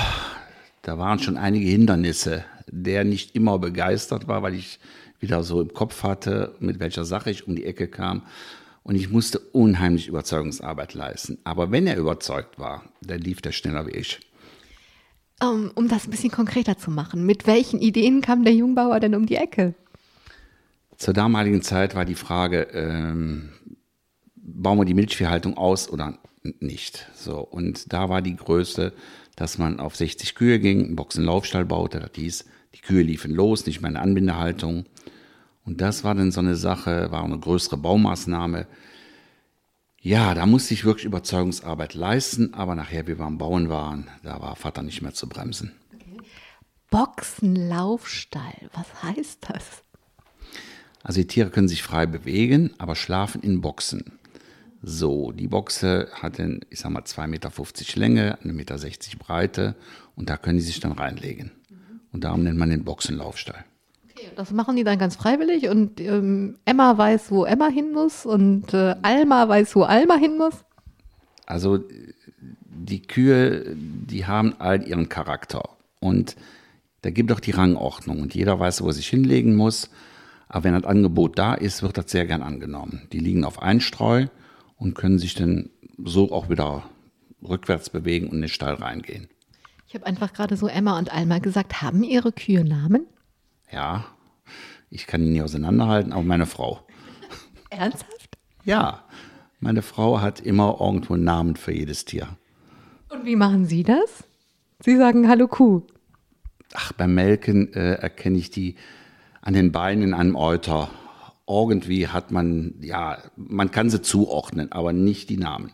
[0.83, 2.45] da waren schon einige Hindernisse.
[2.67, 4.79] Der nicht immer begeistert war, weil ich
[5.19, 8.21] wieder so im Kopf hatte, mit welcher Sache ich um die Ecke kam.
[8.83, 11.37] Und ich musste unheimlich Überzeugungsarbeit leisten.
[11.43, 14.19] Aber wenn er überzeugt war, dann lief der schneller wie ich.
[15.41, 18.99] Um, ähm, um das ein bisschen konkreter zu machen, mit welchen Ideen kam der Jungbauer
[18.99, 19.75] denn um die Ecke?
[20.97, 23.49] Zur damaligen Zeit war die Frage, ähm,
[24.35, 26.19] bauen wir die Milchviehhaltung aus oder
[26.59, 27.07] nicht?
[27.15, 28.93] So, und da war die Größe,
[29.35, 33.65] dass man auf 60 Kühe ging, einen Boxenlaufstall baute, das hieß, die Kühe liefen los,
[33.65, 34.85] nicht mehr eine Anbindehaltung.
[35.65, 38.67] Und das war dann so eine Sache, war eine größere Baumaßnahme.
[40.01, 44.41] Ja, da musste ich wirklich Überzeugungsarbeit leisten, aber nachher, wie wir am Bauen waren, da
[44.41, 45.73] war Vater nicht mehr zu bremsen.
[46.89, 49.83] Boxenlaufstall, was heißt das?
[51.03, 54.19] Also die Tiere können sich frei bewegen, aber schlafen in Boxen.
[54.83, 57.51] So, die Boxe hat dann, ich sag mal, 2,50 Meter
[57.99, 59.75] Länge, 1,60 Meter Breite
[60.15, 61.51] und da können die sich dann reinlegen.
[62.11, 63.63] Und darum nennt man den Boxenlaufstall.
[64.35, 68.73] Das machen die dann ganz freiwillig und ähm, Emma weiß, wo Emma hin muss und
[68.73, 70.53] äh, Alma weiß, wo Alma hin muss.
[71.45, 71.79] Also
[72.65, 76.35] die Kühe, die haben all ihren Charakter und
[77.01, 79.89] da gibt auch die Rangordnung und jeder weiß, wo er sich hinlegen muss.
[80.47, 83.07] Aber wenn das Angebot da ist, wird das sehr gern angenommen.
[83.11, 84.27] Die liegen auf Einstreu
[84.75, 85.69] und können sich dann
[86.03, 86.83] so auch wieder
[87.41, 89.29] rückwärts bewegen und in den Stall reingehen.
[89.87, 93.05] Ich habe einfach gerade so Emma und Alma gesagt, haben ihre Kühe Namen?
[93.71, 94.05] Ja,
[94.89, 96.81] ich kann ihn nicht auseinanderhalten, aber meine Frau.
[97.69, 98.37] Ernsthaft?
[98.65, 99.03] Ja,
[99.59, 102.27] Meine Frau hat immer irgendwo einen Namen für jedes Tier.
[103.09, 104.23] Und wie machen Sie das?
[104.83, 105.83] Sie sagen Hallo Kuh.
[106.73, 108.75] Ach, beim Melken äh, erkenne ich die
[109.41, 110.89] an den Beinen in einem Euter.
[111.47, 115.71] Irgendwie hat man, ja, man kann sie zuordnen, aber nicht die Namen.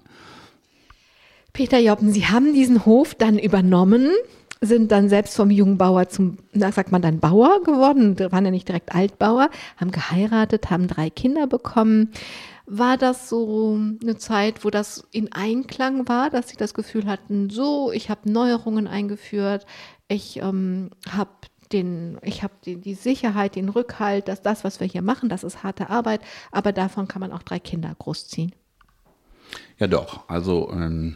[1.54, 4.10] Peter Joppen, Sie haben diesen Hof dann übernommen,
[4.62, 8.52] sind dann selbst vom jungen Bauer zum, na, sagt man dann Bauer geworden, waren ja
[8.52, 12.12] nicht direkt Altbauer, haben geheiratet, haben drei Kinder bekommen.
[12.66, 17.50] War das so eine Zeit, wo das in Einklang war, dass Sie das Gefühl hatten,
[17.50, 19.66] so, ich habe Neuerungen eingeführt,
[20.10, 21.30] ich ähm, habe
[21.72, 25.44] den, ich habe die, die Sicherheit, den Rückhalt, dass das, was wir hier machen, das
[25.44, 28.54] ist harte Arbeit, aber davon kann man auch drei Kinder großziehen.
[29.78, 30.28] Ja, doch.
[30.28, 31.16] Also ähm,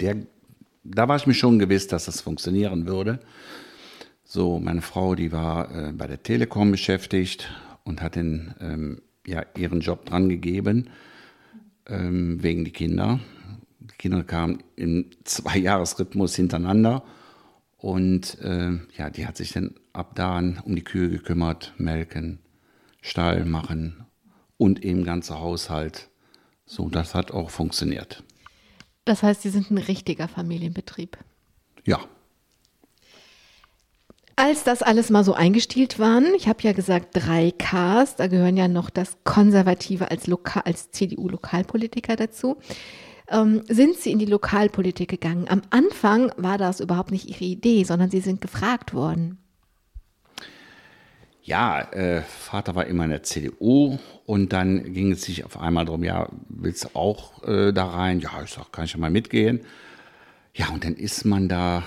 [0.00, 0.16] der,
[0.90, 3.20] da war ich mir schon gewiss, dass das funktionieren würde.
[4.24, 7.48] So, meine Frau, die war äh, bei der Telekom beschäftigt
[7.84, 10.90] und hat den, ähm, ja, ihren Job dran gegeben,
[11.86, 13.20] ähm, wegen die Kinder.
[13.78, 17.04] Die Kinder kamen im Zwei-Jahres-Rhythmus hintereinander
[17.76, 22.40] und äh, ja, die hat sich dann ab da an um die Kühe gekümmert, melken,
[23.00, 24.06] Stall machen
[24.56, 26.08] und eben ganzer Haushalt.
[26.64, 28.24] So, das hat auch funktioniert.
[29.06, 31.16] Das heißt, Sie sind ein richtiger Familienbetrieb.
[31.84, 32.00] Ja.
[34.34, 38.56] Als das alles mal so eingestielt waren, ich habe ja gesagt drei Ks, da gehören
[38.58, 40.28] ja noch das Konservative als,
[40.64, 42.58] als CDU-Lokalpolitiker dazu,
[43.28, 45.46] ähm, sind Sie in die Lokalpolitik gegangen.
[45.48, 49.38] Am Anfang war das überhaupt nicht Ihre Idee, sondern Sie sind gefragt worden.
[51.46, 55.84] Ja, äh, Vater war immer in der CDU und dann ging es sich auf einmal
[55.84, 58.18] darum, ja, willst du auch äh, da rein?
[58.18, 59.60] Ja, ich sag, kann ich ja mal mitgehen.
[60.54, 61.84] Ja, und dann ist man da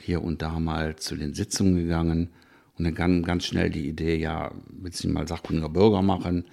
[0.00, 2.30] hier und da mal zu den Sitzungen gegangen
[2.76, 6.46] und dann kam ganz schnell die Idee, ja, willst du mal sachkundiger Bürger machen?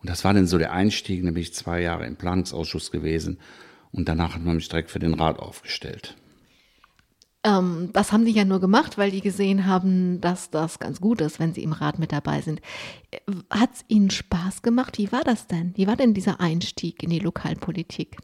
[0.00, 3.38] Und das war dann so der Einstieg, nämlich zwei Jahre im Planungsausschuss gewesen
[3.92, 6.16] und danach hat man mich direkt für den Rat aufgestellt.
[7.44, 11.20] Ähm, das haben die ja nur gemacht, weil die gesehen haben, dass das ganz gut
[11.20, 12.60] ist, wenn sie im Rat mit dabei sind.
[13.50, 14.98] Hat es Ihnen Spaß gemacht?
[14.98, 15.72] Wie war das denn?
[15.76, 18.16] Wie war denn dieser Einstieg in die Lokalpolitik?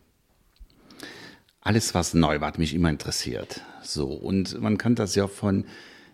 [1.60, 3.60] Alles, was neu war, hat mich immer interessiert.
[3.82, 5.66] So, und man kann das ja von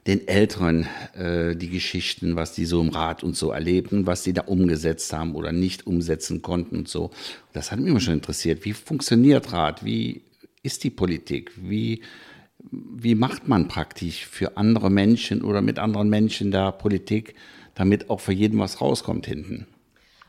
[0.08, 4.32] den Älteren, äh, die Geschichten, was die so im Rat und so erlebten, was die
[4.32, 7.10] da umgesetzt haben oder nicht umsetzen konnten und so.
[7.52, 8.64] Das hat mich immer schon interessiert.
[8.64, 9.84] Wie funktioniert Rat?
[9.84, 10.22] Wie
[10.62, 11.52] ist die Politik?
[11.56, 12.02] Wie
[12.70, 17.34] wie macht man praktisch für andere Menschen oder mit anderen Menschen da Politik,
[17.74, 19.66] damit auch für jeden was rauskommt hinten.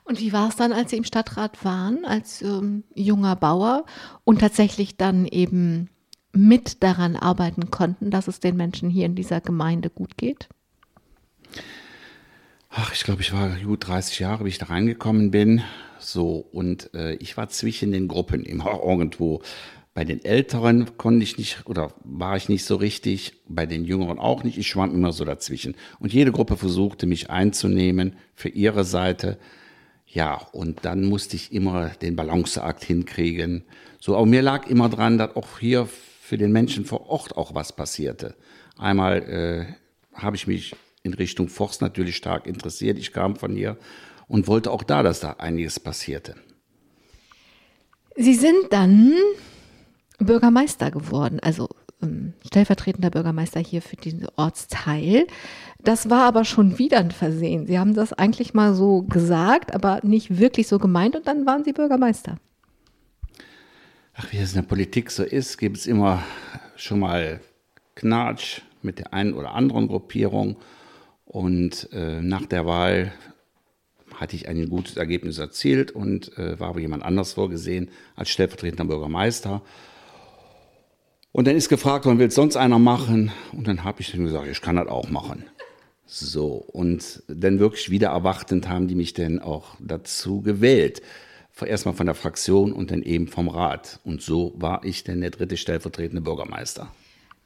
[0.04, 3.86] Und wie war es dann, als Sie im Stadtrat waren, als ähm, junger Bauer
[4.24, 5.90] und tatsächlich dann eben
[6.32, 10.48] mit daran arbeiten konnten, dass es den Menschen hier in dieser Gemeinde gut geht?
[12.70, 15.62] Ach, ich glaube, ich war gut 30 Jahre, wie ich da reingekommen bin.
[16.00, 19.42] So, und äh, ich war zwischen den Gruppen immer irgendwo.
[19.98, 24.20] Bei den Älteren konnte ich nicht oder war ich nicht so richtig, bei den Jüngeren
[24.20, 24.60] auch nicht.
[24.60, 25.74] Ich schwamm immer so dazwischen.
[25.98, 29.40] Und jede Gruppe versuchte mich einzunehmen für ihre Seite.
[30.06, 33.64] Ja, und dann musste ich immer den Balanceakt hinkriegen.
[34.00, 35.90] So, aber mir lag immer dran, dass auch hier
[36.22, 38.36] für den Menschen vor Ort auch was passierte.
[38.78, 39.66] Einmal äh,
[40.14, 43.00] habe ich mich in Richtung Forst natürlich stark interessiert.
[43.00, 43.78] Ich kam von hier
[44.28, 46.36] und wollte auch da, dass da einiges passierte.
[48.16, 49.16] Sie sind dann
[50.18, 51.70] Bürgermeister geworden, also
[52.02, 55.28] ähm, stellvertretender Bürgermeister hier für diesen Ortsteil.
[55.84, 57.68] Das war aber schon wieder ein Versehen.
[57.68, 61.64] Sie haben das eigentlich mal so gesagt, aber nicht wirklich so gemeint und dann waren
[61.64, 62.38] Sie Bürgermeister.
[64.16, 66.24] Ach, wie es in der Politik so ist, gibt es immer
[66.76, 67.40] schon mal
[67.96, 70.58] Knatsch mit der einen oder anderen Gruppierung.
[71.26, 73.12] Und äh, nach der Wahl
[74.16, 78.86] hatte ich ein gutes Ergebnis erzielt und äh, war aber jemand anders vorgesehen als stellvertretender
[78.86, 79.62] Bürgermeister.
[81.32, 83.32] Und dann ist gefragt worden, will es sonst einer machen?
[83.52, 85.46] Und dann habe ich dann gesagt, ich kann das auch machen.
[86.06, 91.02] So, und dann wirklich wieder erwartend haben die mich dann auch dazu gewählt.
[91.60, 94.00] Erstmal von der Fraktion und dann eben vom Rat.
[94.04, 96.92] Und so war ich dann der dritte stellvertretende Bürgermeister.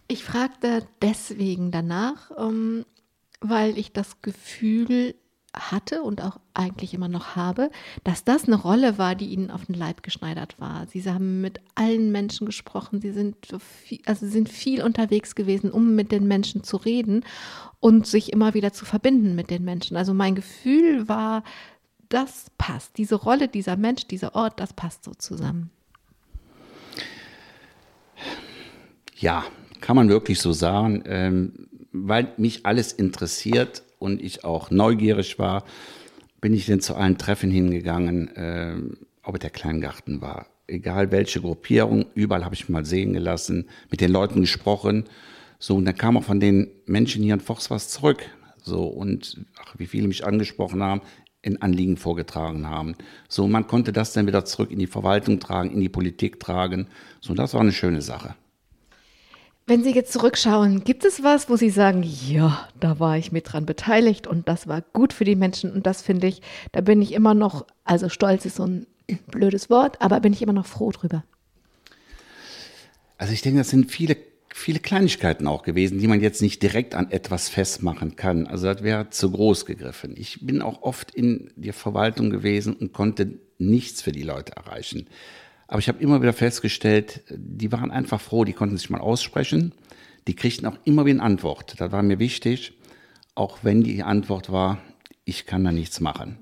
[0.08, 2.86] Ich fragte deswegen danach, ähm,
[3.39, 5.16] weil ich das Gefühl
[5.54, 7.72] hatte und auch eigentlich immer noch habe,
[8.04, 10.88] dass das eine Rolle war, die ihnen auf den Leib geschneidert war.
[10.88, 15.95] Sie haben mit allen Menschen gesprochen, sie sind viel, also sind viel unterwegs gewesen, um
[15.95, 17.26] mit den Menschen zu reden
[17.80, 19.97] und sich immer wieder zu verbinden mit den Menschen.
[19.97, 21.43] Also mein Gefühl war,
[22.08, 22.97] das passt.
[22.97, 25.70] Diese Rolle, dieser Mensch, dieser Ort, das passt so zusammen.
[29.18, 29.43] Ja,
[29.82, 35.64] kann man wirklich so sagen, ähm, weil mich alles interessiert und ich auch neugierig war,
[36.41, 38.36] bin ich dann zu allen Treffen hingegangen.
[38.36, 38.76] Äh,
[39.24, 44.12] ob der Kleingarten war, egal welche Gruppierung, überall habe ich mal sehen gelassen, mit den
[44.12, 45.06] Leuten gesprochen.
[45.60, 48.24] So, und dann kam auch von den Menschen hier in Fox was zurück.
[48.64, 51.02] So, und ach, wie viele mich angesprochen haben,
[51.43, 52.95] in Anliegen vorgetragen haben.
[53.30, 56.88] So, man konnte das dann wieder zurück in die Verwaltung tragen, in die Politik tragen.
[57.20, 58.36] So, das war eine schöne Sache.
[59.72, 63.53] Wenn Sie jetzt zurückschauen, gibt es was, wo Sie sagen, ja, da war ich mit
[63.53, 66.41] dran beteiligt und das war gut für die Menschen und das finde ich,
[66.74, 68.86] da bin ich immer noch, also stolz ist so ein
[69.28, 71.24] blödes Wort, aber bin ich immer noch froh drüber.
[73.17, 74.17] Also ich denke, das sind viele,
[74.53, 78.47] viele Kleinigkeiten auch gewesen, die man jetzt nicht direkt an etwas festmachen kann.
[78.47, 80.15] Also das wäre zu groß gegriffen.
[80.17, 85.07] Ich bin auch oft in der Verwaltung gewesen und konnte nichts für die Leute erreichen.
[85.72, 89.72] Aber ich habe immer wieder festgestellt, die waren einfach froh, die konnten sich mal aussprechen.
[90.28, 91.80] Die kriegten auch immer wieder eine Antwort.
[91.80, 92.74] Das war mir wichtig,
[93.36, 94.80] auch wenn die Antwort war,
[95.24, 96.38] ich kann da nichts machen.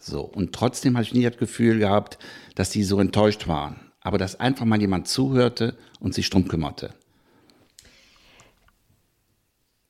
[0.00, 0.22] So.
[0.22, 2.18] Und trotzdem hatte ich nie das Gefühl gehabt,
[2.56, 3.76] dass die so enttäuscht waren.
[4.00, 6.92] Aber dass einfach mal jemand zuhörte und sich drum kümmerte.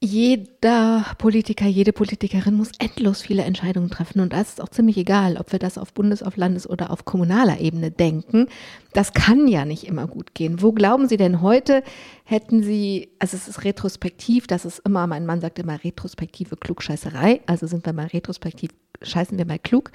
[0.04, 4.18] Jeder Politiker, jede Politikerin muss endlos viele Entscheidungen treffen.
[4.18, 7.04] Und das ist auch ziemlich egal, ob wir das auf Bundes-, auf Landes- oder auf
[7.04, 8.48] kommunaler Ebene denken.
[8.94, 10.60] Das kann ja nicht immer gut gehen.
[10.60, 11.84] Wo glauben Sie denn heute,
[12.24, 17.42] hätten Sie, also es ist retrospektiv, das ist immer, mein Mann sagt immer retrospektive Klugscheißerei,
[17.46, 18.72] also sind wir mal retrospektiv,
[19.02, 19.92] scheißen wir mal klug,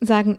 [0.00, 0.38] sagen,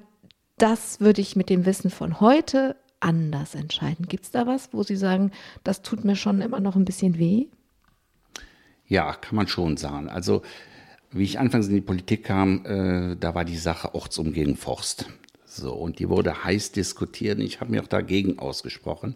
[0.58, 4.08] das würde ich mit dem Wissen von heute anders entscheiden.
[4.08, 5.32] Gibt es da was, wo Sie sagen,
[5.66, 7.48] das tut mir schon immer noch ein bisschen weh?
[8.90, 10.10] Ja, kann man schon sagen.
[10.10, 10.42] Also,
[11.12, 15.06] wie ich anfangs in die Politik kam, äh, da war die Sache Ortsumgehung Forst.
[15.46, 17.40] So, und die wurde heiß diskutiert.
[17.40, 19.16] Ich habe mir auch dagegen ausgesprochen,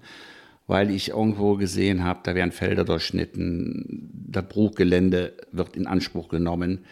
[0.67, 6.86] weil ich irgendwo gesehen habe, da werden Felder durchschnitten, das Bruchgelände wird in Anspruch genommen.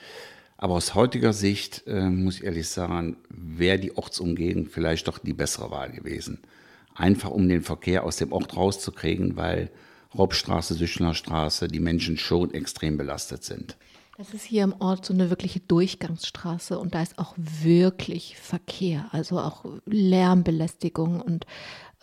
[0.57, 5.33] Aber aus heutiger Sicht, äh, muss ich ehrlich sagen, wäre die Ortsumgehung vielleicht doch die
[5.33, 6.39] bessere Wahl gewesen.
[6.95, 9.69] Einfach um den Verkehr aus dem Ort rauszukriegen, weil
[10.17, 13.77] Hauptstraße, Süchnerstraße, die Menschen schon extrem belastet sind.
[14.17, 19.05] Das ist hier im Ort so eine wirkliche Durchgangsstraße und da ist auch wirklich Verkehr,
[19.11, 21.45] also auch Lärmbelästigung und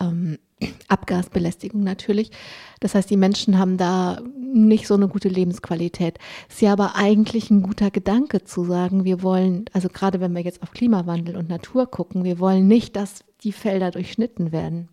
[0.01, 0.37] ähm,
[0.87, 2.31] Abgasbelästigung natürlich.
[2.79, 6.17] Das heißt, die Menschen haben da nicht so eine gute Lebensqualität.
[6.49, 10.41] Ist ja aber eigentlich ein guter Gedanke zu sagen, wir wollen, also gerade wenn wir
[10.41, 14.89] jetzt auf Klimawandel und Natur gucken, wir wollen nicht, dass die Felder durchschnitten werden.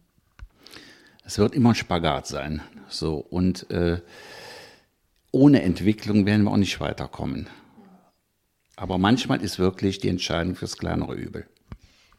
[1.27, 2.63] Es wird immer ein Spagat sein.
[2.89, 4.01] So, und äh,
[5.33, 7.49] ohne Entwicklung werden wir auch nicht weiterkommen.
[8.77, 11.47] Aber manchmal ist wirklich die Entscheidung fürs kleinere Übel.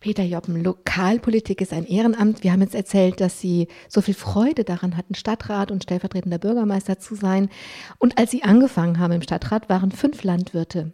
[0.02, 2.44] Peter Joppen, Lokalpolitik ist ein Ehrenamt.
[2.44, 7.00] Wir haben jetzt erzählt, dass Sie so viel Freude daran hatten, Stadtrat und stellvertretender Bürgermeister
[7.00, 7.50] zu sein.
[7.98, 10.92] Und als Sie angefangen haben im Stadtrat, waren fünf Landwirte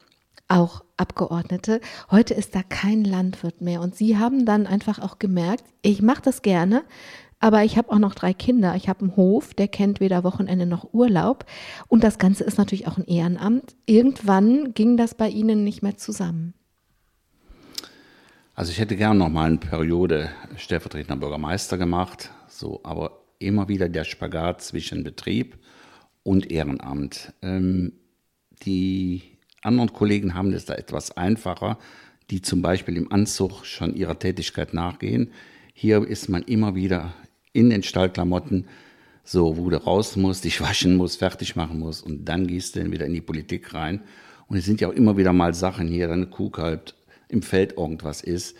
[0.47, 1.81] auch Abgeordnete.
[2.11, 3.81] Heute ist da kein Landwirt mehr.
[3.81, 6.83] Und Sie haben dann einfach auch gemerkt, ich mache das gerne,
[7.43, 8.73] aber ich habe auch noch drei Kinder.
[8.77, 11.45] Ich habe einen Hof, der kennt weder Wochenende noch Urlaub.
[11.89, 13.75] Und das Ganze ist natürlich auch ein Ehrenamt.
[13.85, 16.53] Irgendwann ging das bei Ihnen nicht mehr zusammen.
[18.55, 23.89] Also ich hätte gern noch mal eine Periode stellvertretender Bürgermeister gemacht, so, aber immer wieder
[23.89, 25.57] der Spagat zwischen Betrieb
[26.23, 27.33] und Ehrenamt.
[27.41, 27.91] Ähm,
[28.65, 29.21] die
[29.61, 31.77] anderen Kollegen haben es da etwas einfacher,
[32.29, 35.33] die zum Beispiel im Anzug schon ihrer Tätigkeit nachgehen.
[35.73, 37.13] Hier ist man immer wieder
[37.53, 38.67] in den Stallklamotten,
[39.23, 42.79] so, wo du raus musst, dich waschen musst, fertig machen musst und dann gehst du
[42.79, 44.01] dann wieder in die Politik rein.
[44.47, 46.95] Und es sind ja auch immer wieder mal Sachen hier, deine Kuh kalbt,
[47.29, 48.55] im Feld irgendwas ist.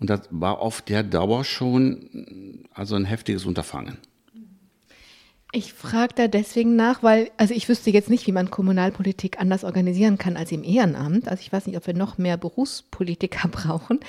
[0.00, 3.98] Und das war auf der Dauer schon also ein heftiges Unterfangen.
[5.52, 9.64] Ich frage da deswegen nach, weil, also ich wüsste jetzt nicht, wie man Kommunalpolitik anders
[9.64, 11.26] organisieren kann als im Ehrenamt.
[11.26, 14.00] Also ich weiß nicht, ob wir noch mehr Berufspolitiker brauchen.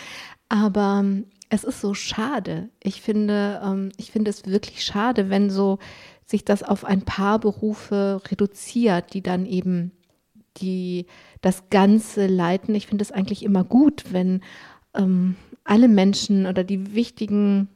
[0.50, 1.06] Aber
[1.50, 2.70] es ist so schade.
[2.82, 5.80] Ich finde, ähm, ich finde es wirklich schade, wenn so
[6.26, 9.92] sich das auf ein paar Berufe reduziert, die dann eben
[10.58, 11.08] die
[11.42, 12.76] das Ganze leiten.
[12.76, 14.42] Ich finde es eigentlich immer gut, wenn
[14.94, 17.70] ähm, alle Menschen oder die wichtigen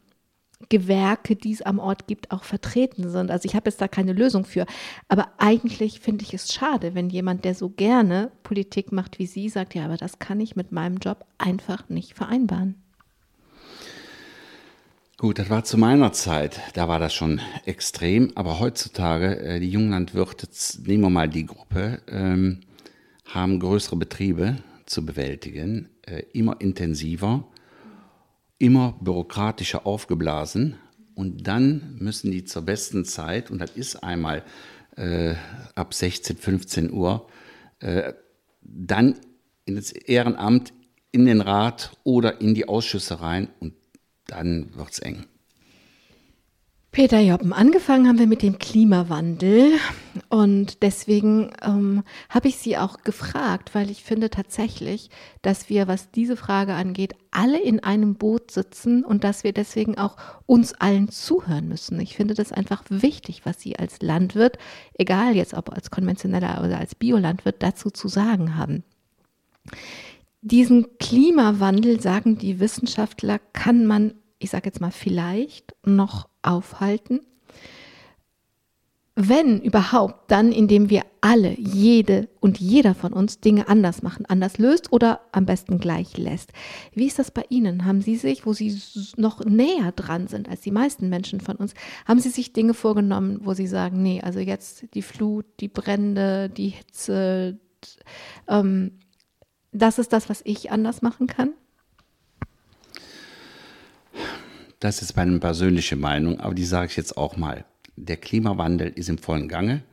[0.69, 3.31] Gewerke, die es am Ort gibt, auch vertreten sind.
[3.31, 4.65] Also ich habe jetzt da keine Lösung für.
[5.07, 9.49] Aber eigentlich finde ich es schade, wenn jemand, der so gerne Politik macht wie Sie,
[9.49, 12.75] sagt, ja, aber das kann ich mit meinem Job einfach nicht vereinbaren.
[15.23, 19.69] Gut, das war zu meiner Zeit, da war das schon extrem, aber heutzutage, äh, die
[19.69, 20.49] Junglandwirte,
[20.85, 22.59] nehmen wir mal die Gruppe, ähm,
[23.27, 27.47] haben größere Betriebe zu bewältigen, äh, immer intensiver,
[28.57, 30.75] immer bürokratischer aufgeblasen.
[31.15, 34.43] Und dann müssen die zur besten Zeit, und das ist einmal
[34.97, 35.35] äh,
[35.73, 37.29] ab 16, 15 Uhr,
[37.79, 38.11] äh,
[38.61, 39.15] dann
[39.63, 40.73] ins Ehrenamt,
[41.13, 43.47] in den Rat oder in die Ausschüsse rein.
[43.61, 43.73] Und
[44.27, 45.25] dann wird es eng.
[46.93, 49.79] Peter Joppen, angefangen haben wir mit dem Klimawandel
[50.29, 55.09] und deswegen ähm, habe ich Sie auch gefragt, weil ich finde tatsächlich,
[55.41, 59.97] dass wir, was diese Frage angeht, alle in einem Boot sitzen und dass wir deswegen
[59.97, 61.99] auch uns allen zuhören müssen.
[61.99, 64.59] Ich finde das einfach wichtig, was Sie als Landwirt,
[64.93, 68.83] egal jetzt ob als konventioneller oder als Biolandwirt, dazu zu sagen haben.
[70.45, 77.21] Diesen Klimawandel, sagen die Wissenschaftler, kann man, ich sage jetzt mal vielleicht, noch aufhalten?
[79.15, 84.57] Wenn überhaupt, dann indem wir alle, jede und jeder von uns Dinge anders machen, anders
[84.57, 86.51] löst oder am besten gleich lässt.
[86.93, 87.85] Wie ist das bei Ihnen?
[87.85, 88.77] Haben Sie sich, wo Sie
[89.15, 91.73] noch näher dran sind als die meisten Menschen von uns,
[92.05, 96.49] haben Sie sich Dinge vorgenommen, wo Sie sagen, nee, also jetzt die Flut, die Brände,
[96.49, 97.59] die Hitze,
[98.49, 98.91] ähm,
[99.73, 101.53] das ist das, was ich anders machen kann?
[104.79, 107.65] Das ist meine persönliche Meinung, aber die sage ich jetzt auch mal.
[107.95, 109.83] Der Klimawandel ist im vollen Gange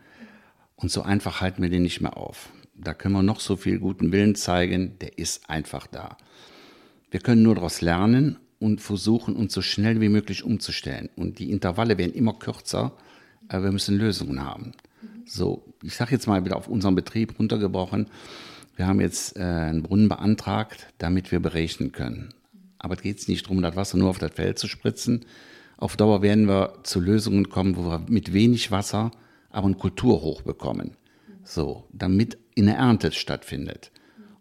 [0.77, 2.51] und so einfach halten wir den nicht mehr auf.
[2.75, 6.17] Da können wir noch so viel guten Willen zeigen, der ist einfach da.
[7.11, 11.09] Wir können nur daraus lernen und versuchen, uns so schnell wie möglich umzustellen.
[11.17, 12.93] Und die Intervalle werden immer kürzer,
[13.49, 14.73] aber wir müssen Lösungen haben.
[15.27, 18.07] So, ich sage jetzt mal wieder auf unseren Betrieb runtergebrochen.
[18.81, 22.33] Wir haben jetzt äh, einen Brunnen beantragt, damit wir berechnen können.
[22.79, 25.27] Aber es geht nicht darum, das Wasser nur auf das Feld zu spritzen.
[25.77, 29.11] Auf Dauer werden wir zu Lösungen kommen, wo wir mit wenig Wasser
[29.51, 30.97] aber eine Kultur hochbekommen.
[31.45, 33.93] So, damit eine Ernte stattfindet.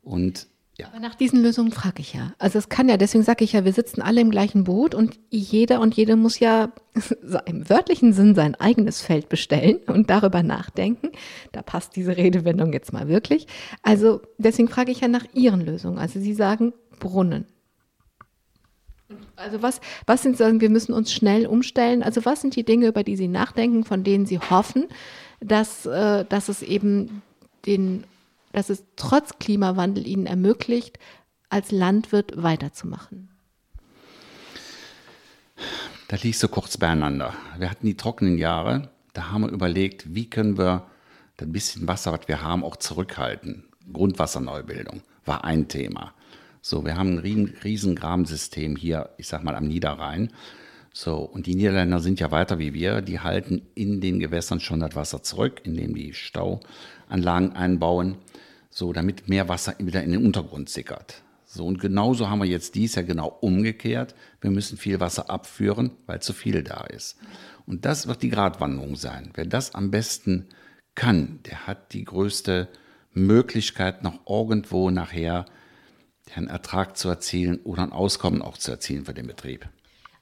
[0.03, 0.47] Und
[0.79, 0.87] ja.
[0.87, 2.33] Aber nach diesen Lösungen frage ich ja.
[2.39, 5.19] Also es kann ja, deswegen sage ich ja, wir sitzen alle im gleichen Boot und
[5.29, 6.71] jeder und jede muss ja
[7.45, 11.11] im wörtlichen Sinn sein eigenes Feld bestellen und darüber nachdenken.
[11.51, 13.47] Da passt diese Redewendung jetzt mal wirklich.
[13.83, 15.99] Also deswegen frage ich ja nach Ihren Lösungen.
[15.99, 17.45] Also Sie sagen Brunnen.
[19.35, 22.03] Also was, was sind, sagen wir müssen uns schnell umstellen.
[22.03, 24.85] Also was sind die Dinge, über die Sie nachdenken, von denen Sie hoffen,
[25.39, 27.21] dass, äh, dass es eben
[27.65, 28.03] den,
[28.51, 30.99] dass es trotz Klimawandel Ihnen ermöglicht,
[31.49, 33.29] als Landwirt weiterzumachen?
[36.07, 37.33] Da liegt so kurz beieinander.
[37.57, 40.87] Wir hatten die trockenen Jahre, da haben wir überlegt, wie können wir
[41.37, 43.65] das bisschen Wasser, was wir haben, auch zurückhalten.
[43.91, 46.13] Grundwasserneubildung war ein Thema.
[46.61, 50.31] So, wir haben ein riesen, riesen Grabensystem hier, ich sag mal, am Niederrhein.
[50.91, 54.79] So, und die Niederländer sind ja weiter wie wir, die halten in den Gewässern schon
[54.79, 58.17] das Wasser zurück, indem die Stauanlagen einbauen,
[58.69, 61.23] so, damit mehr Wasser wieder in den Untergrund sickert.
[61.45, 64.13] So, und genauso haben wir jetzt dies ja genau umgekehrt.
[64.39, 67.17] Wir müssen viel Wasser abführen, weil zu viel da ist.
[67.65, 69.31] Und das wird die Gratwanderung sein.
[69.33, 70.47] Wer das am besten
[70.93, 72.67] kann, der hat die größte
[73.13, 75.45] Möglichkeit, noch irgendwo nachher
[76.35, 79.67] einen Ertrag zu erzielen oder ein Auskommen auch zu erzielen für den Betrieb.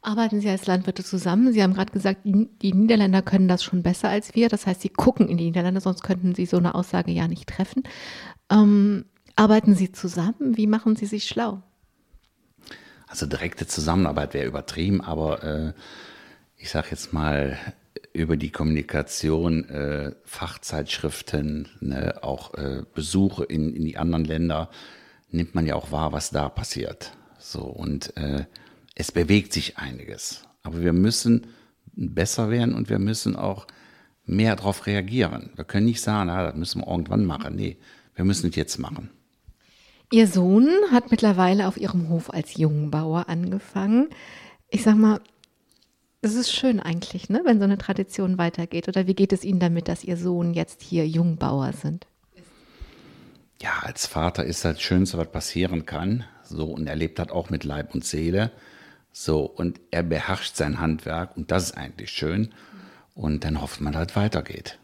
[0.07, 1.51] Arbeiten Sie als Landwirte zusammen?
[1.51, 4.47] Sie haben gerade gesagt, die Niederländer können das schon besser als wir.
[4.47, 7.49] Das heißt, Sie gucken in die Niederlande, sonst könnten Sie so eine Aussage ja nicht
[7.49, 7.83] treffen.
[8.49, 9.03] Ähm,
[9.35, 10.55] arbeiten Sie zusammen?
[10.55, 11.61] Wie machen Sie sich schlau?
[13.07, 15.73] Also direkte Zusammenarbeit wäre übertrieben, aber äh,
[16.55, 17.57] ich sage jetzt mal
[18.13, 24.69] über die Kommunikation, äh, Fachzeitschriften, ne, auch äh, Besuche in, in die anderen Länder,
[25.31, 27.11] nimmt man ja auch wahr, was da passiert.
[27.39, 28.45] So und äh,
[28.99, 30.43] es bewegt sich einiges.
[30.63, 31.47] Aber wir müssen
[31.93, 33.67] besser werden und wir müssen auch
[34.25, 35.51] mehr darauf reagieren.
[35.55, 37.55] Wir können nicht sagen, na, das müssen wir irgendwann machen.
[37.55, 37.77] Nee,
[38.15, 39.09] wir müssen es jetzt machen.
[40.11, 44.09] Ihr Sohn hat mittlerweile auf Ihrem Hof als Jungbauer angefangen.
[44.69, 45.19] Ich sag mal,
[46.21, 48.87] es ist schön eigentlich, ne, wenn so eine Tradition weitergeht.
[48.87, 52.07] Oder wie geht es Ihnen damit, dass Ihr Sohn jetzt hier Jungbauer sind?
[53.61, 56.25] ja, als Vater ist das Schönste, was passieren kann.
[56.43, 58.51] So, und er lebt das auch mit Leib und Seele.
[59.19, 62.53] So, und er beherrscht sein Handwerk und das ist eigentlich schön.
[63.15, 64.77] Und dann hofft man, dass es weitergeht.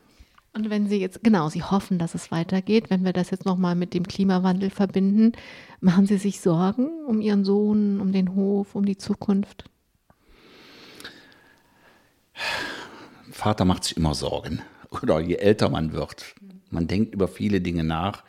[0.54, 3.76] Und wenn Sie jetzt, genau, Sie hoffen, dass es weitergeht, wenn wir das jetzt nochmal
[3.76, 5.34] mit dem Klimawandel verbinden,
[5.82, 9.66] machen Sie sich Sorgen um Ihren Sohn, um den Hof, um die Zukunft?
[13.32, 14.64] Vater macht sich immer Sorgen.
[14.90, 16.34] Oder je älter man wird.
[16.72, 18.24] Man denkt über viele Dinge nach.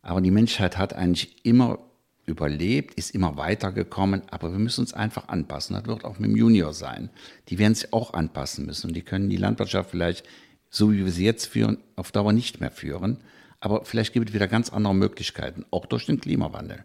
[0.00, 1.83] Aber die Menschheit hat eigentlich immer
[2.26, 5.74] überlebt, ist immer weitergekommen, aber wir müssen uns einfach anpassen.
[5.74, 7.10] Das wird auch mit dem Junior sein.
[7.48, 10.24] Die werden sich auch anpassen müssen und die können die Landwirtschaft vielleicht,
[10.70, 13.18] so wie wir sie jetzt führen, auf Dauer nicht mehr führen.
[13.60, 16.84] Aber vielleicht gibt es wieder ganz andere Möglichkeiten, auch durch den Klimawandel.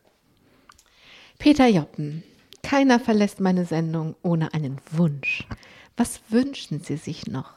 [1.37, 2.23] Peter Joppen,
[2.63, 5.47] keiner verlässt meine Sendung ohne einen Wunsch.
[5.97, 7.53] Was wünschen Sie sich noch?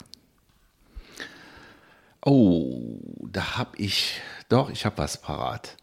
[2.24, 2.98] Oh,
[3.30, 5.76] da habe ich doch, ich habe was parat.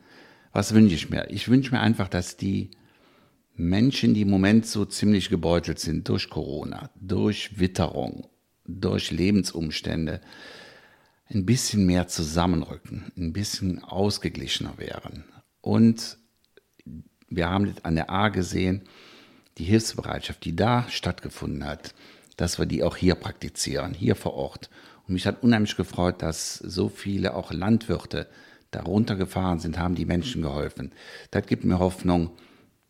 [0.51, 1.29] Was wünsche ich mir?
[1.29, 2.71] Ich wünsche mir einfach, dass die
[3.55, 8.27] Menschen, die im Moment so ziemlich gebeutelt sind durch Corona, durch Witterung,
[8.65, 10.21] durch Lebensumstände,
[11.27, 15.25] ein bisschen mehr zusammenrücken, ein bisschen ausgeglichener wären.
[15.61, 16.17] Und
[17.27, 18.83] wir haben an der A gesehen,
[19.57, 21.93] die Hilfsbereitschaft, die da stattgefunden hat,
[22.37, 24.69] dass wir die auch hier praktizieren, hier vor Ort.
[25.05, 28.27] Und mich hat unheimlich gefreut, dass so viele auch Landwirte
[28.72, 30.91] da runtergefahren sind, haben die Menschen geholfen.
[31.32, 32.32] Das gibt mir Hoffnung,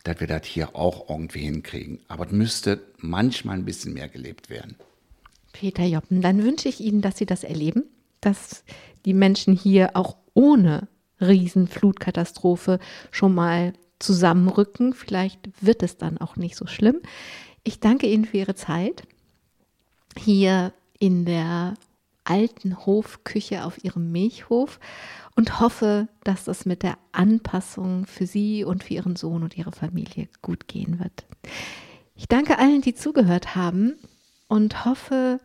[0.04, 2.00] dass wir das hier auch irgendwie hinkriegen.
[2.08, 4.76] Aber es müsste manchmal ein bisschen mehr gelebt werden.
[5.54, 7.84] Peter Joppen, dann wünsche ich Ihnen, dass Sie das erleben,
[8.22, 8.64] dass
[9.06, 10.88] die Menschen hier auch ohne
[11.22, 12.80] Riesenflutkatastrophe
[13.12, 14.94] schon mal zusammenrücken.
[14.94, 17.02] Vielleicht wird es dann auch nicht so schlimm.
[17.64, 19.04] Ich danke Ihnen für Ihre Zeit
[20.18, 21.76] hier in der
[22.30, 24.80] alten Hofküche auf Ihrem Milchhof
[25.36, 29.72] und hoffe, dass das mit der Anpassung für Sie und für Ihren Sohn und Ihre
[29.72, 31.26] Familie gut gehen wird.
[32.16, 33.96] Ich danke allen, die zugehört haben
[34.48, 35.40] und hoffe,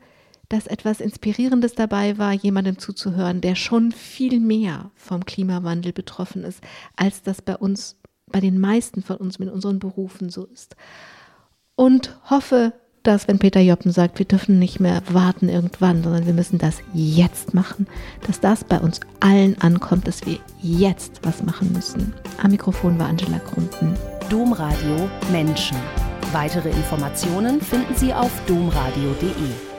[0.49, 6.61] dass etwas Inspirierendes dabei war, jemandem zuzuhören, der schon viel mehr vom Klimawandel betroffen ist,
[6.97, 10.77] als das bei uns, bei den meisten von uns mit unseren Berufen so ist.
[11.77, 12.73] Und hoffe,
[13.07, 16.79] dass, wenn Peter Joppen sagt, wir dürfen nicht mehr warten irgendwann, sondern wir müssen das
[16.93, 17.87] jetzt machen,
[18.27, 22.13] dass das bei uns allen ankommt, dass wir jetzt was machen müssen.
[22.43, 23.95] Am Mikrofon war Angela Krumpen.
[24.31, 25.77] Domradio Menschen.
[26.33, 29.74] Weitere Informationen finden Sie auf domradio.de.